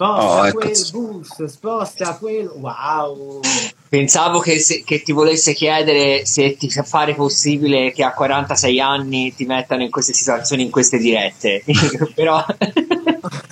[0.01, 0.99] Sposta oh, quel ecco.
[0.99, 2.47] bus, sposta quel...
[2.55, 3.41] Wow!
[3.89, 9.35] Pensavo che, se, che, ti volesse chiedere se ti fare possibile che a 46 anni
[9.35, 11.65] ti mettano in queste situazioni, in queste dirette.
[12.15, 12.45] Però...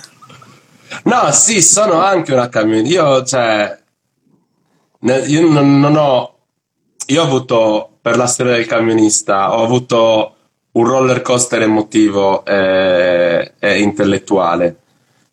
[1.03, 2.93] No, sì, sono anche una camionista.
[2.93, 3.79] Io, cioè,
[5.27, 6.37] io non, non, ho.
[7.07, 10.35] Io ho avuto, per la storia del camionista, ho avuto
[10.71, 14.75] un roller coaster emotivo e, e intellettuale.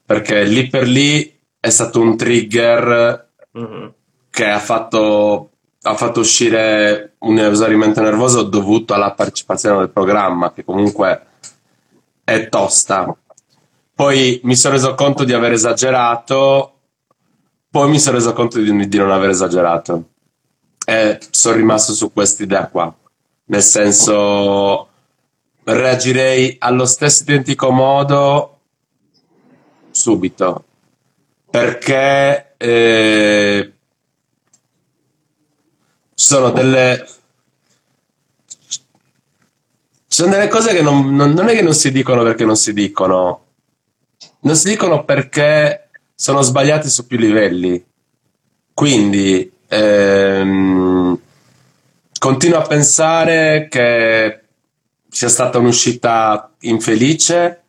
[0.04, 3.28] Perché lì per lì è stato un trigger
[3.58, 3.86] mm-hmm.
[4.30, 5.50] che ha fatto,
[5.82, 11.26] ha fatto uscire un esaurimento nervoso dovuto alla partecipazione del programma, che comunque
[12.24, 13.16] è tosta
[13.96, 16.80] poi mi sono reso conto di aver esagerato,
[17.70, 20.10] poi mi sono reso conto di, di non aver esagerato.
[20.84, 22.94] E sono rimasto su quest'idea qua.
[23.46, 24.88] Nel senso,
[25.64, 28.58] reagirei allo stesso identico modo
[29.90, 30.64] subito.
[31.50, 33.72] Perché eh,
[36.14, 37.06] ci sono delle
[38.68, 42.56] ci sono delle cose che non, non, non, è che non si dicono perché non
[42.56, 43.45] si dicono,
[44.46, 47.84] non si dicono perché sono sbagliati su più livelli.
[48.72, 51.18] Quindi ehm,
[52.18, 54.40] continuo a pensare che
[55.08, 57.62] sia stata un'uscita infelice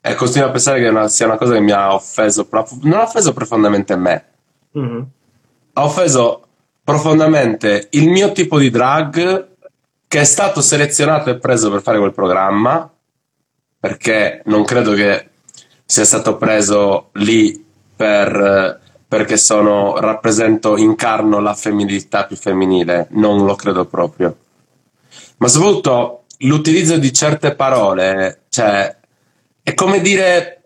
[0.00, 2.48] e continuo a pensare che una, sia una cosa che mi ha offeso,
[2.82, 4.24] non ha offeso profondamente me,
[4.76, 5.02] mm-hmm.
[5.74, 6.46] ha offeso
[6.82, 9.48] profondamente il mio tipo di drag
[10.08, 12.90] che è stato selezionato e preso per fare quel programma,
[13.78, 15.28] perché non credo che
[15.84, 17.64] sia stato preso lì
[17.94, 24.36] per, perché sono, rappresento, incarno la femminilità più femminile, non lo credo proprio.
[25.36, 28.96] Ma soprattutto l'utilizzo di certe parole, cioè,
[29.62, 30.62] è come dire,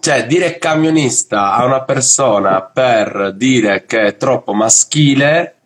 [0.00, 5.56] cioè, dire camionista a una persona per dire che è troppo maschile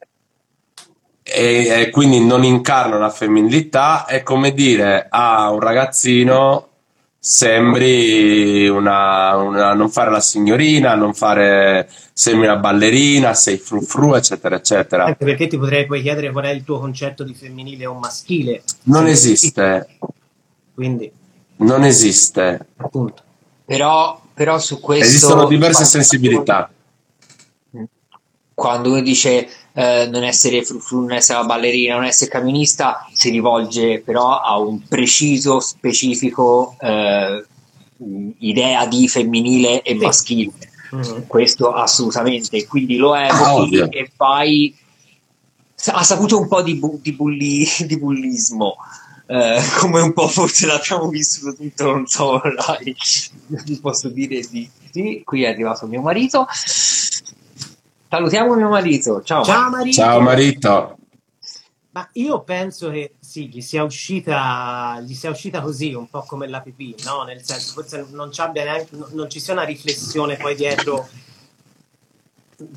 [1.23, 6.69] e, e, quindi non incarna la femminilità è come dire a un ragazzino
[7.27, 14.57] sembri una, una, non fare la signorina, non fare sembri una ballerina, sei frufru, eccetera,
[14.57, 15.05] eccetera.
[15.07, 18.63] Anche perché ti potrei poi chiedere qual è il tuo concetto di femminile o maschile.
[18.85, 19.97] Non esiste.
[20.75, 21.11] Quindi.
[21.57, 22.67] Non esiste.
[22.77, 23.23] Appunto.
[23.65, 25.07] Però, però su questo...
[25.07, 26.71] Esistono diverse sensibilità.
[28.53, 33.31] Quando uno dice eh, non essere frufru, non essere una ballerina, non essere camionista, si
[33.31, 37.45] rivolge però a un preciso, specifico eh,
[38.39, 40.53] idea di femminile e maschile.
[40.95, 41.23] Mm-hmm.
[41.27, 42.65] Questo assolutamente.
[42.67, 44.77] Quindi lo evochi ah, e fai.
[45.87, 48.77] Ha saputo un po' di, bu- di, bulli- di bullismo.
[49.27, 52.95] Eh, come un po' forse l'abbiamo vissuto tutto, non so, dai,
[53.65, 55.23] vi posso dire di sì.
[55.25, 56.47] Qui è arrivato mio marito.
[58.15, 59.23] Salutiamo mio marito.
[59.25, 59.43] Ciao.
[59.43, 59.97] Ciao marito.
[59.97, 60.99] Ciao marito.
[61.91, 66.47] Ma io penso che sì, gli sia uscita, gli sia uscita così, un po' come
[66.49, 67.25] la pipì, no?
[67.25, 71.09] Nel senso, forse non, neanche, non ci sia una riflessione poi dietro,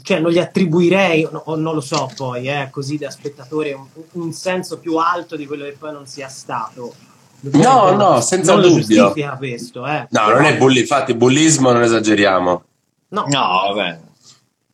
[0.02, 4.32] cioè non gli attribuirei, o non lo so poi, eh, così da spettatore, un, un,
[4.34, 6.94] senso più alto di quello che poi non sia stato.
[7.42, 9.14] No, no, senza non dubbio.
[9.38, 10.08] questo, eh.
[10.10, 12.64] No, non è bulli, infatti, bullismo non esageriamo.
[13.10, 14.06] No, no vabbè.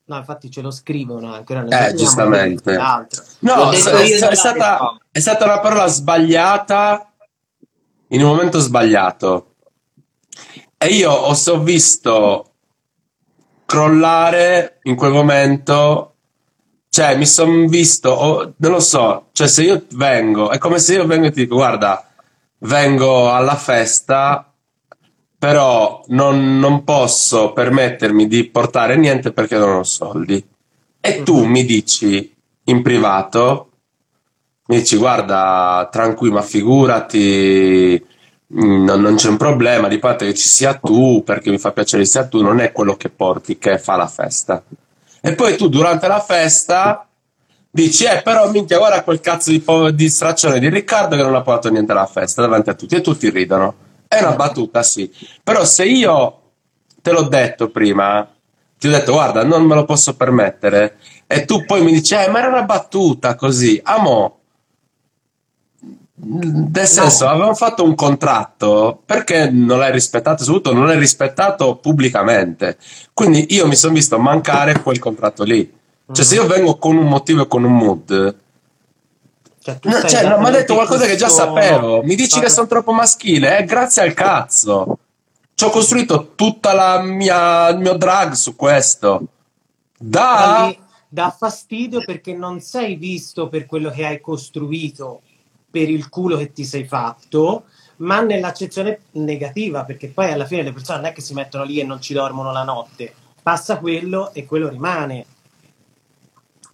[0.06, 1.56] No, infatti ce lo scrivono anche.
[1.56, 2.76] Eh, giustamente.
[3.40, 7.14] No, è, è, è, stata, è stata una parola sbagliata
[8.10, 9.56] in un momento sbagliato.
[10.78, 12.52] E io ho so visto
[13.66, 16.16] crollare in quel momento,
[16.90, 20.96] cioè mi sono visto, oh, non lo so, cioè se io vengo, è come se
[20.96, 22.06] io vengo e ti dico guarda,
[22.60, 24.53] vengo alla festa
[25.44, 30.42] però non, non, posso permettermi di portare niente perché non ho soldi.
[31.02, 31.52] E tu mhm.
[31.52, 32.34] mi dici
[32.64, 33.72] in privato,
[34.68, 38.02] mi dici guarda, tranquillo, ma figurati,
[38.54, 41.74] mm, non, non, c'è un problema, di parte che ci sia tu, perché mi fa
[41.74, 44.64] piacere che sia tu, non è quello che porti che fa la festa.
[45.20, 47.06] E poi tu durante la festa
[47.70, 49.62] dici, eh però minchia guarda quel cazzo di,
[49.94, 53.02] di straccione di Riccardo che non ha portato niente alla festa davanti a tutti e
[53.02, 53.92] tutti ridono.
[54.18, 55.12] È una battuta, sì.
[55.44, 56.42] Però se io
[57.02, 58.28] te l'ho detto prima,
[58.78, 60.98] ti ho detto guarda, non me lo posso permettere,
[61.28, 64.40] e tu poi mi dici, eh, ma era una battuta così, amo.
[66.16, 67.32] Nel senso, no.
[67.32, 72.78] avevamo fatto un contratto perché non l'hai rispettato, soprattutto non l'hai rispettato pubblicamente.
[73.14, 75.70] Quindi io mi sono visto mancare quel contratto lì.
[76.12, 78.36] Cioè, se io vengo con un motivo e con un mood,
[79.64, 82.04] cioè, tu no, cioè, no, mi ha detto qualcosa che già sapevo.
[82.04, 83.60] Mi dici che sono troppo maschile?
[83.60, 85.00] Eh, grazie al cazzo.
[85.54, 89.22] Ci ho costruito tutta la mia, il mio drag su questo.
[89.98, 90.76] Da...
[91.08, 95.22] Dà fastidio perché non sei visto per quello che hai costruito,
[95.72, 97.66] per il culo che ti sei fatto,
[97.98, 101.80] ma nell'accezione negativa, perché poi alla fine le persone non è che si mettono lì
[101.80, 103.14] e non ci dormono la notte.
[103.42, 105.26] Passa quello e quello rimane.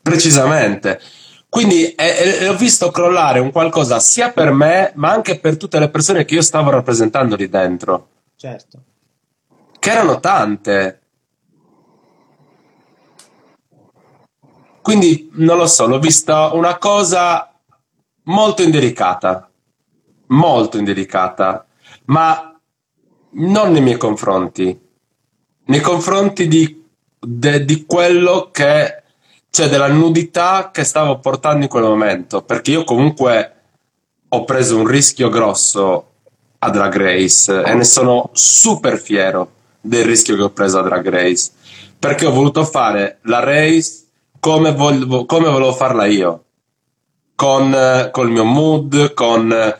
[0.01, 0.99] Precisamente.
[1.49, 5.79] Quindi eh, eh, ho visto crollare un qualcosa sia per me, ma anche per tutte
[5.79, 8.09] le persone che io stavo rappresentando lì dentro.
[8.35, 8.83] Certo.
[9.79, 11.01] Che erano tante.
[14.81, 17.51] Quindi non lo so, l'ho vista una cosa
[18.23, 19.49] molto indelicata.
[20.27, 21.65] Molto indelicata.
[22.05, 22.59] Ma
[23.31, 24.87] non nei miei confronti.
[25.65, 26.85] Nei confronti di,
[27.19, 28.98] de, di quello che
[29.49, 33.53] cioè della nudità che stavo portando in quel momento, perché io comunque
[34.27, 36.05] ho preso un rischio grosso
[36.59, 41.07] a Drag Race e ne sono super fiero del rischio che ho preso a Drag
[41.07, 41.51] Race,
[41.97, 44.05] perché ho voluto fare la race
[44.39, 46.43] come, volevo, come volevo farla io,
[47.35, 49.77] con, il mio mood, con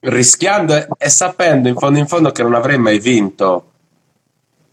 [0.00, 3.72] rischiando e, e sapendo in fondo in fondo che non avrei mai vinto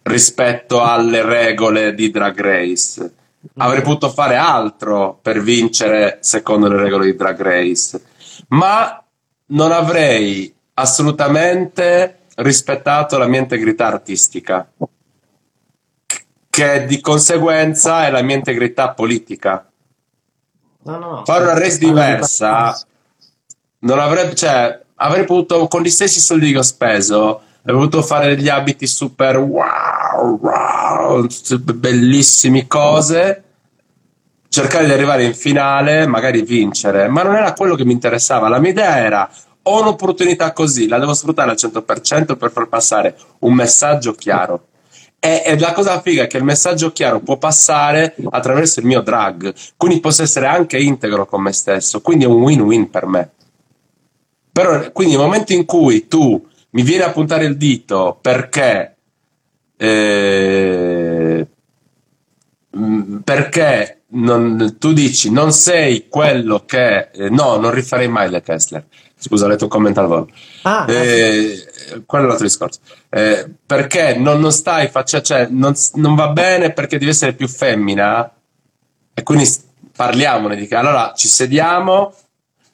[0.04, 3.14] rispetto alle regole di Drag Race
[3.58, 8.02] avrei potuto fare altro per vincere secondo le regole di Drag Race,
[8.50, 9.04] ma
[9.48, 14.72] non avrei assolutamente rispettato la mia integrità artistica,
[16.50, 19.70] che di conseguenza è la mia integrità politica.
[20.84, 21.26] No, no, no.
[21.26, 22.78] Fare una race diversa
[23.80, 28.36] non avrebbe, cioè, avrei potuto, con gli stessi soldi che ho speso, avrei potuto fare
[28.36, 31.28] degli abiti super wow, wow,
[31.76, 33.44] bellissimi cose,
[34.50, 38.50] cercare di arrivare in finale, magari vincere, ma non era quello che mi interessava.
[38.50, 39.30] La mia idea era
[39.66, 44.68] ho un'opportunità così, la devo sfruttare al 100% per far passare un messaggio chiaro.
[45.20, 49.00] E, e, la cosa figa è che il messaggio chiaro può passare attraverso il mio
[49.00, 53.30] drag, quindi posso essere anche integro con me stesso, quindi è un win-win per me.
[54.52, 58.96] Però, quindi nel momento in cui tu mi vieni a puntare il dito perché
[59.78, 61.48] eh,
[63.24, 68.86] perché non, tu dici non sei quello che eh, no, non rifarei mai le Kessler
[69.24, 70.30] Scusa, ho letto un commento al volo.
[70.64, 72.82] Ah, eh, quello è l'altro discorso.
[73.10, 77.48] Eh, perché non, non stai facendo, cioè, non, non, va bene perché devi essere più
[77.48, 78.30] femmina.
[79.14, 79.50] E quindi
[79.96, 80.76] parliamone di che.
[80.76, 82.14] Allora ci sediamo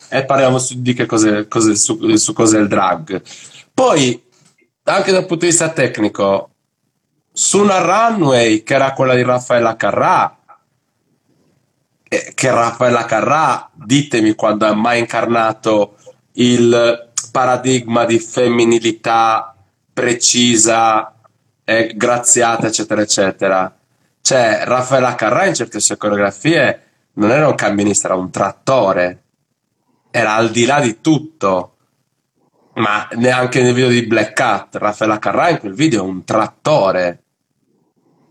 [0.10, 3.22] e parliamo su, di che cos'è, cos'è, su, su cos'è il drag.
[3.80, 4.22] Poi,
[4.84, 6.50] anche dal punto di vista tecnico,
[7.32, 10.38] su una runway che era quella di Raffaella Carrà,
[12.04, 15.96] eh, che Raffaella Carrà, ditemi quando ha mai incarnato
[16.34, 19.56] il paradigma di femminilità
[19.94, 21.16] precisa,
[21.64, 23.78] e graziata, eccetera, eccetera.
[24.20, 29.24] Cioè, Raffaella Carrà in certe sue coreografie non era un camionista, era un trattore.
[30.12, 31.76] Era al di là di tutto.
[32.76, 37.24] Ma neanche nel video di Black Cat, Raffaella Carrà in quel video è un trattore.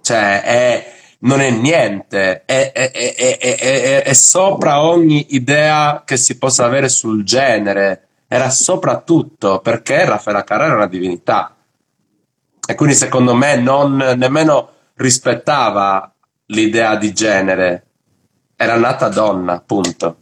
[0.01, 6.89] Cioè, è, non è niente, è, è, è, sopra ogni idea che si possa avere
[6.89, 8.07] sul genere.
[8.29, 11.57] Era soprattutto perché Raffaella Carrà era una divinità.
[12.67, 16.13] E quindi secondo me non nemmeno rispettava
[16.47, 17.87] l'idea di genere.
[18.55, 20.19] Era nata donna, punto.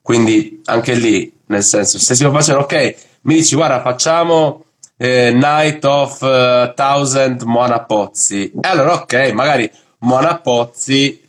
[0.00, 4.64] Quindi anche lì, nel senso, se si facciano, ok, mi dici guarda facciamo
[4.96, 8.50] eh, Night of uh, Thousand Moana Pozzi.
[8.50, 11.22] E allora ok, magari Mona Pozzi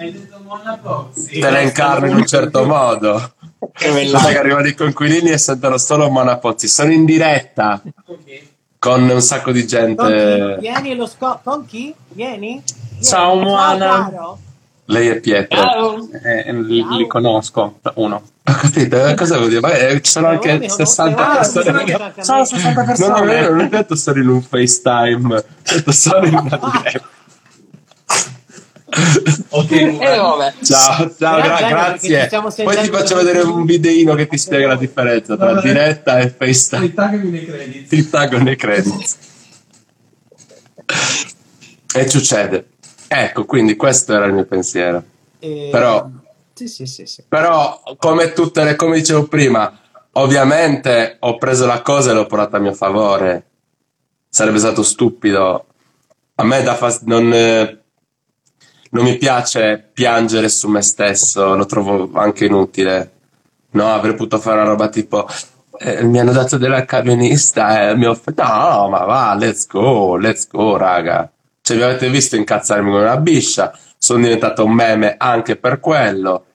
[0.00, 3.32] hai detto Mona Pozzi te la incarni in un certo modo
[3.76, 8.48] sai che arrivano i conquilini e sentono solo Mona Pozzi sono in diretta okay.
[8.78, 11.94] con un sacco di gente vieni lo sco- con chi?
[12.08, 12.62] vieni?
[12.62, 13.02] vieni.
[13.02, 14.38] ciao Moana
[14.90, 19.60] lei è Pietro eh, eh, li, li, conosco uno capito eh, cosa vuol dire?
[19.60, 23.94] Ma, eh, ci sono anche 60 persone sono 60 persone non, non, non ho detto
[23.94, 27.08] solo in un FaceTime ho detto solo in una diretta
[29.50, 32.28] okay, eh, ciao, ciao gra- grazie.
[32.28, 35.66] Poi ti faccio vedere un videino che ti spiega la differenza tra vabbè.
[35.66, 36.88] diretta e FaceTime.
[36.88, 37.88] Ti taggo nei credits.
[37.88, 39.16] Ti taggo nei credits.
[41.94, 42.66] e succede.
[43.12, 45.02] Ecco, quindi questo era il mio pensiero.
[45.40, 45.68] E...
[45.72, 46.08] Però,
[46.54, 47.24] sì, sì, sì, sì.
[47.26, 49.80] però come tutte le, come dicevo prima,
[50.12, 53.46] ovviamente ho preso la cosa e l'ho portata a mio favore.
[54.28, 55.66] Sarebbe stato stupido.
[56.36, 57.80] A me da fast- non, eh,
[58.90, 63.10] non mi piace piangere su me stesso, lo trovo anche inutile.
[63.70, 65.26] No, avrei potuto fare una roba tipo
[65.80, 70.16] eh, mi hanno dato della camionista e mi ho fatto no, ma va, let's go,
[70.16, 71.28] let's go, raga.
[71.70, 76.46] Cioè, mi avete visto incazzarmi come una biscia, sono diventato un meme anche per quello.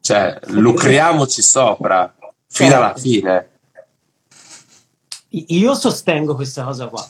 [0.00, 2.14] Cioè, lucriamoci sopra,
[2.48, 3.48] fino alla fine.
[5.28, 7.06] Io sostengo questa cosa qua.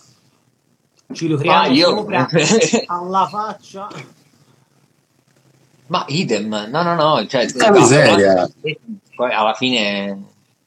[1.12, 1.88] Ci lucriamo ah, io...
[1.90, 2.28] sopra
[2.86, 3.88] alla faccia.
[5.86, 8.50] Ma idem, no, no, no, cioè, che miseria.
[9.14, 10.20] Poi alla fine,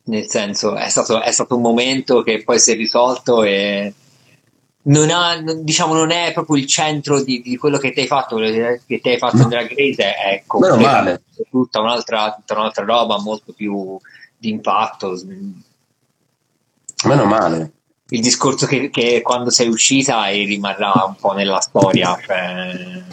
[0.03, 3.93] nel senso, è stato, è stato un momento che poi si è risolto e
[4.87, 8.37] non, ha, diciamo, non è proprio il centro di, di quello che ti hai fatto,
[8.37, 13.53] che ti hai fatto in Drag Race, è completamente tutta un'altra, tutta un'altra roba molto
[13.53, 13.97] più
[14.37, 15.19] di impatto.
[17.03, 17.71] Meno male.
[18.09, 23.03] Il discorso che, che quando sei uscita e rimarrà un po' nella storia, cioè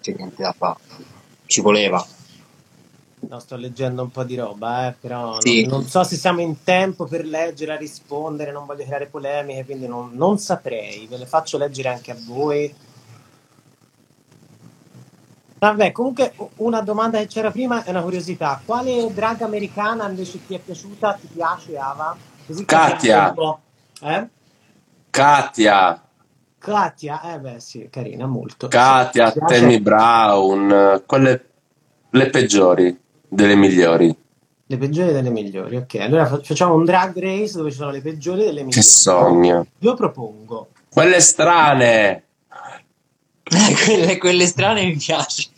[0.00, 0.78] c'è niente da fare
[1.46, 2.04] ci voleva.
[3.34, 5.62] No, sto leggendo un po' di roba, eh, però sì.
[5.62, 9.64] non, non, so se siamo in tempo per leggere, a rispondere, non voglio creare polemiche,
[9.64, 12.72] quindi non, non saprei, ve le faccio leggere anche a voi.
[15.58, 18.62] Vabbè, comunque una domanda che c'era prima è una curiosità.
[18.64, 22.16] Quale drag americana invece ti è piaciuta, ti piace, Ava?
[22.46, 23.34] Così Katia.
[24.00, 24.28] Eh?
[25.10, 26.02] Katia.
[26.56, 28.68] Katia, eh beh sì, carina, molto.
[28.68, 31.48] Katia, Tammy Brown, quelle
[32.10, 33.02] le peggiori
[33.34, 34.14] delle migliori.
[34.66, 35.94] Le peggiori delle migliori, ok.
[35.96, 38.72] Allora fa- facciamo un drag race dove ci sono le peggiori delle migliori.
[38.72, 39.66] Che sogno.
[39.80, 40.68] Io propongo.
[40.88, 42.22] Quelle strane.
[43.84, 45.48] quelle, quelle strane mi piace.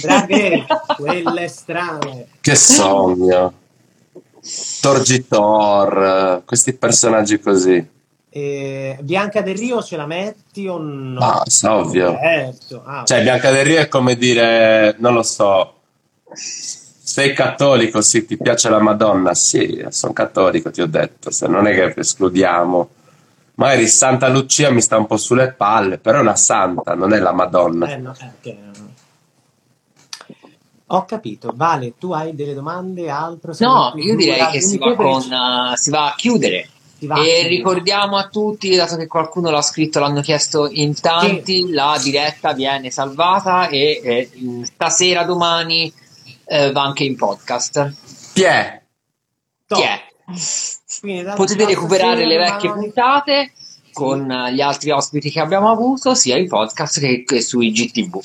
[0.00, 0.66] Drag race,
[0.96, 2.28] quelle strane.
[2.40, 3.52] Che sogno.
[4.80, 7.86] Torgitor, questi personaggi così.
[8.30, 11.18] E Bianca del Rio ce la metti o no?
[11.20, 12.12] Ah, sì, ovvio.
[12.12, 12.82] Certo.
[12.84, 15.77] Ah, Cioè, Bianca del Rio è come dire, non lo so,
[16.32, 19.34] sei cattolico, sì, ti piace la Madonna?
[19.34, 22.88] Sì, sono cattolico, ti ho detto, se non è che escludiamo.
[23.54, 27.18] Magari Santa Lucia mi sta un po' sulle palle, però è una santa, non è
[27.18, 27.88] la Madonna.
[27.90, 28.54] Eh, no, ok.
[30.90, 31.52] Ho capito.
[31.54, 33.10] Vale, tu hai delle domande?
[33.10, 33.52] Altro?
[33.58, 36.68] No, io direi che si va, con, uh, si va a chiudere.
[36.98, 37.48] Si va a E chiudere.
[37.48, 42.90] ricordiamo a tutti, dato che qualcuno l'ha scritto, l'hanno chiesto in tanti, la diretta viene
[42.90, 44.30] salvata e eh,
[44.64, 45.92] stasera, domani
[46.48, 47.94] eh, va anche in podcast.
[51.00, 53.52] Quindi da- Potete recuperare le vecchie puntate
[53.92, 58.20] con gli altri ospiti che abbiamo avuto, sia in podcast che, che su IGTV.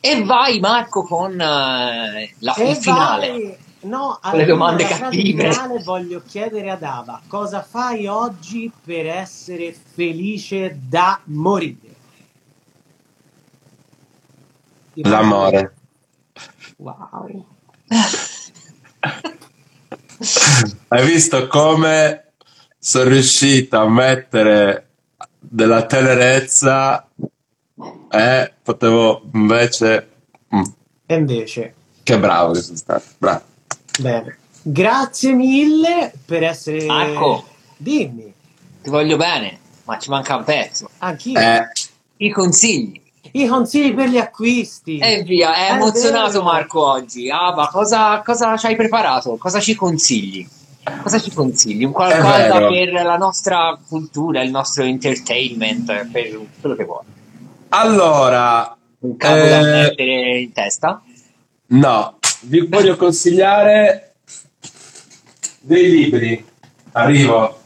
[0.00, 3.28] E vai Marco con eh, la, E il finale.
[3.30, 5.50] vai- No, le domande cattive.
[5.52, 11.90] finale voglio chiedere ad Ava cosa fai oggi per essere felice da morire?
[14.94, 15.74] L'amore.
[16.76, 17.46] Wow.
[20.88, 22.32] Hai visto come
[22.78, 24.88] sono riuscito a mettere
[25.38, 27.08] della tenerezza
[28.10, 30.08] e potevo invece...
[30.54, 30.62] Mm,
[31.06, 33.42] E invece, che bravo che sono stato, bravo.
[33.98, 34.38] bene.
[34.62, 36.84] Grazie mille per essere...
[36.86, 37.46] Marco.
[37.76, 38.32] Dimmi,
[38.82, 40.88] Ti voglio bene, ma ci manca un pezzo.
[40.98, 41.38] anch'io.
[41.38, 41.68] Eh,
[42.18, 43.01] I consigli.
[43.30, 44.98] I consigli per gli acquisti.
[44.98, 46.42] E via, è È emozionato vero.
[46.42, 47.30] Marco oggi.
[47.30, 49.36] Ah, ma cosa, cosa ci hai preparato?
[49.36, 50.46] Cosa ci consigli?
[51.02, 51.84] Cosa ci consigli?
[51.84, 57.04] Un qualcosa per la nostra cultura, il nostro entertainment, per quello che vuoi.
[57.68, 59.62] allora, Un capo da Eh.
[59.88, 61.00] mettere in testa?
[61.66, 64.14] no, vi voglio consigliare
[65.60, 66.44] dei libri.
[66.92, 67.60] Arrivo.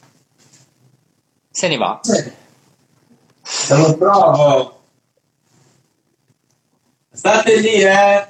[1.51, 1.99] Se ne va.
[3.43, 4.76] Se lo trovo.
[7.17, 8.27] State lì, eh.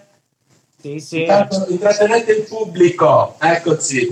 [0.80, 1.20] Sì, sì.
[1.22, 3.36] Intanto intrattenete il pubblico.
[3.40, 4.08] Eccoci.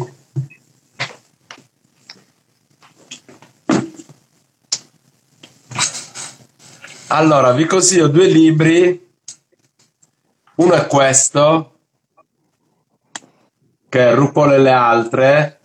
[7.07, 9.12] Allora, vi consiglio due libri.
[10.57, 11.79] Uno è questo,
[13.89, 15.61] che è RuPaul e le altre,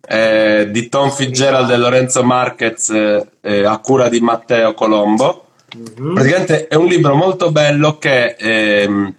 [0.00, 5.47] eh, di Tom Fitzgerald e Lorenzo Marquez, eh, eh, a cura di Matteo Colombo.
[5.76, 6.14] Mhm.
[6.14, 9.14] Praticamente è un libro molto bello che ehm,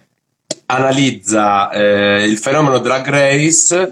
[0.66, 3.88] analizza eh, il fenomeno drag race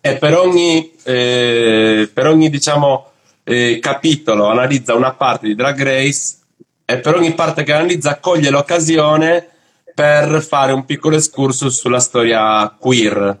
[0.00, 3.10] e per ogni, eh, per ogni diciamo,
[3.44, 6.36] eh, capitolo analizza una parte di drag race
[6.84, 9.46] e per ogni parte che analizza coglie l'occasione
[9.94, 13.38] per fare un piccolo excursus sulla storia queer.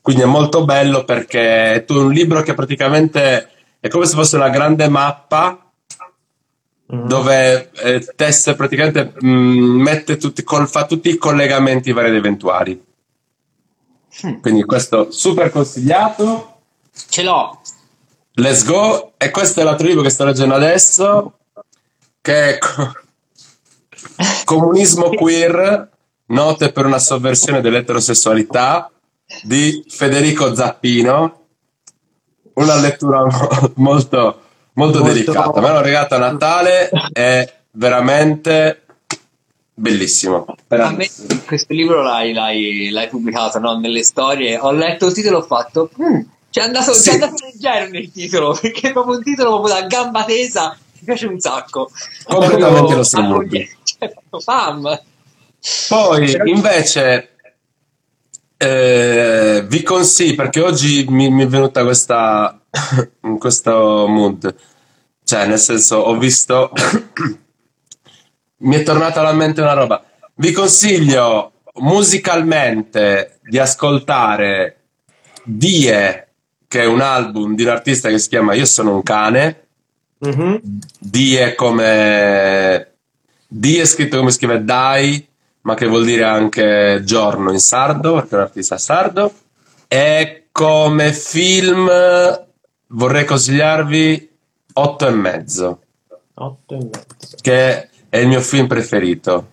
[0.00, 3.48] Quindi è molto bello perché è un libro che praticamente
[3.80, 5.65] è come se fosse una grande mappa
[6.88, 7.06] Mhm.
[7.08, 12.84] dove eh, tesse praticamente mh, mette tutti, col- fa tutti i collegamenti vari ed eventuali.
[14.40, 16.60] Quindi questo super consigliato.
[17.08, 17.60] Ce l'ho.
[18.34, 19.12] Let's go.
[19.16, 21.38] E questo è l'altro libro che sto leggendo adesso,
[22.20, 22.92] che è Co-
[24.44, 25.90] Comunismo queer,
[26.26, 28.90] note per una sovversione dell'eterosessualità
[29.42, 31.40] di Federico Zappino.
[32.54, 34.40] Una lettura mo- molto,
[34.76, 35.60] molto, Molto- delicata.
[35.60, 38.82] Me l'ho regalato a Natale, è veramente
[39.74, 40.46] bellissimo.
[40.68, 41.08] A me
[41.46, 43.78] questo libro l'hai, l'hai- l'hai pubblicato no?
[43.78, 44.58] nelle storie.
[44.58, 45.90] Ho letto il titolo e ho fatto.
[46.00, 46.20] "Mm,
[46.50, 47.08] c'è andato, Sì.
[47.10, 50.76] c'è andato leggero nel titolo perché è proprio un titolo proprio da gamba tesa.
[50.92, 51.90] Mi piace un sacco.
[52.24, 53.68] Completamente lo Stromurdi.
[53.86, 54.12] Cioè.
[55.88, 57.35] Poi invece
[58.58, 62.58] eh, vi consiglio perché oggi mi, mi è venuta questa
[63.22, 64.54] in questo mood,
[65.24, 66.72] cioè nel senso ho visto
[68.58, 70.02] mi è tornata alla mente una roba.
[70.34, 74.76] Vi consiglio musicalmente di ascoltare
[75.44, 76.28] Die,
[76.66, 79.60] che è un album di un artista che si chiama Io sono un cane.
[80.18, 80.60] Mhm.
[80.98, 82.92] Die come
[83.46, 85.26] Die è scritto come scrive Dai,
[85.66, 89.34] ma che vuol dire anche giorno in sardo, perché è un artista sardo.
[89.88, 91.90] E come film
[92.88, 94.30] vorrei consigliarvi
[94.74, 95.80] Otto e mezzo,
[96.34, 97.36] Otto e mezzo.
[97.40, 99.48] che è il mio film preferito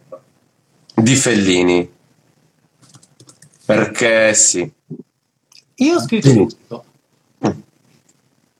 [0.93, 1.91] di Fellini.
[3.65, 4.71] Perché sì,
[5.75, 6.85] Io ho scritto tutto.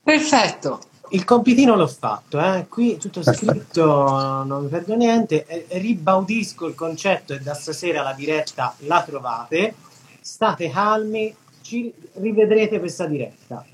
[0.02, 0.80] Perfetto.
[1.14, 2.66] Il compitino l'ho fatto, eh.
[2.68, 5.66] qui tutto scritto, non mi perdo niente.
[5.68, 9.76] Ribaudisco il concetto e da stasera la diretta la trovate.
[10.20, 13.64] State calmi, ci rivedrete questa diretta.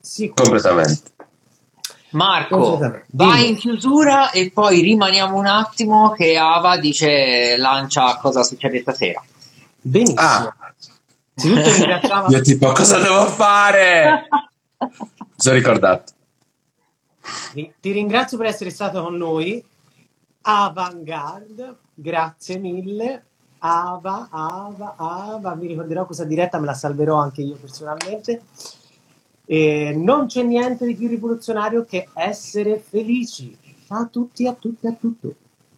[0.00, 0.42] Sicuro.
[0.42, 1.10] Completamente.
[2.10, 2.80] Marco,
[3.12, 9.22] vai in chiusura e poi rimaniamo un attimo che Ava dice lancia cosa succede stasera.
[9.80, 10.20] Benissimo.
[10.20, 10.54] Ah,
[12.28, 14.26] io tipo, cosa devo fare?
[14.78, 16.16] Mi sono ricordato.
[17.52, 19.64] Ti ringrazio per essere stato con noi.
[20.42, 23.24] Avantgarde, grazie mille.
[23.58, 28.42] Ava, Ava, Ava, mi ricorderò questa diretta, me la salverò anche io personalmente.
[29.44, 33.56] E non c'è niente di più rivoluzionario che essere felici.
[33.86, 35.34] Ciao a tutti, a tutti, a tutto.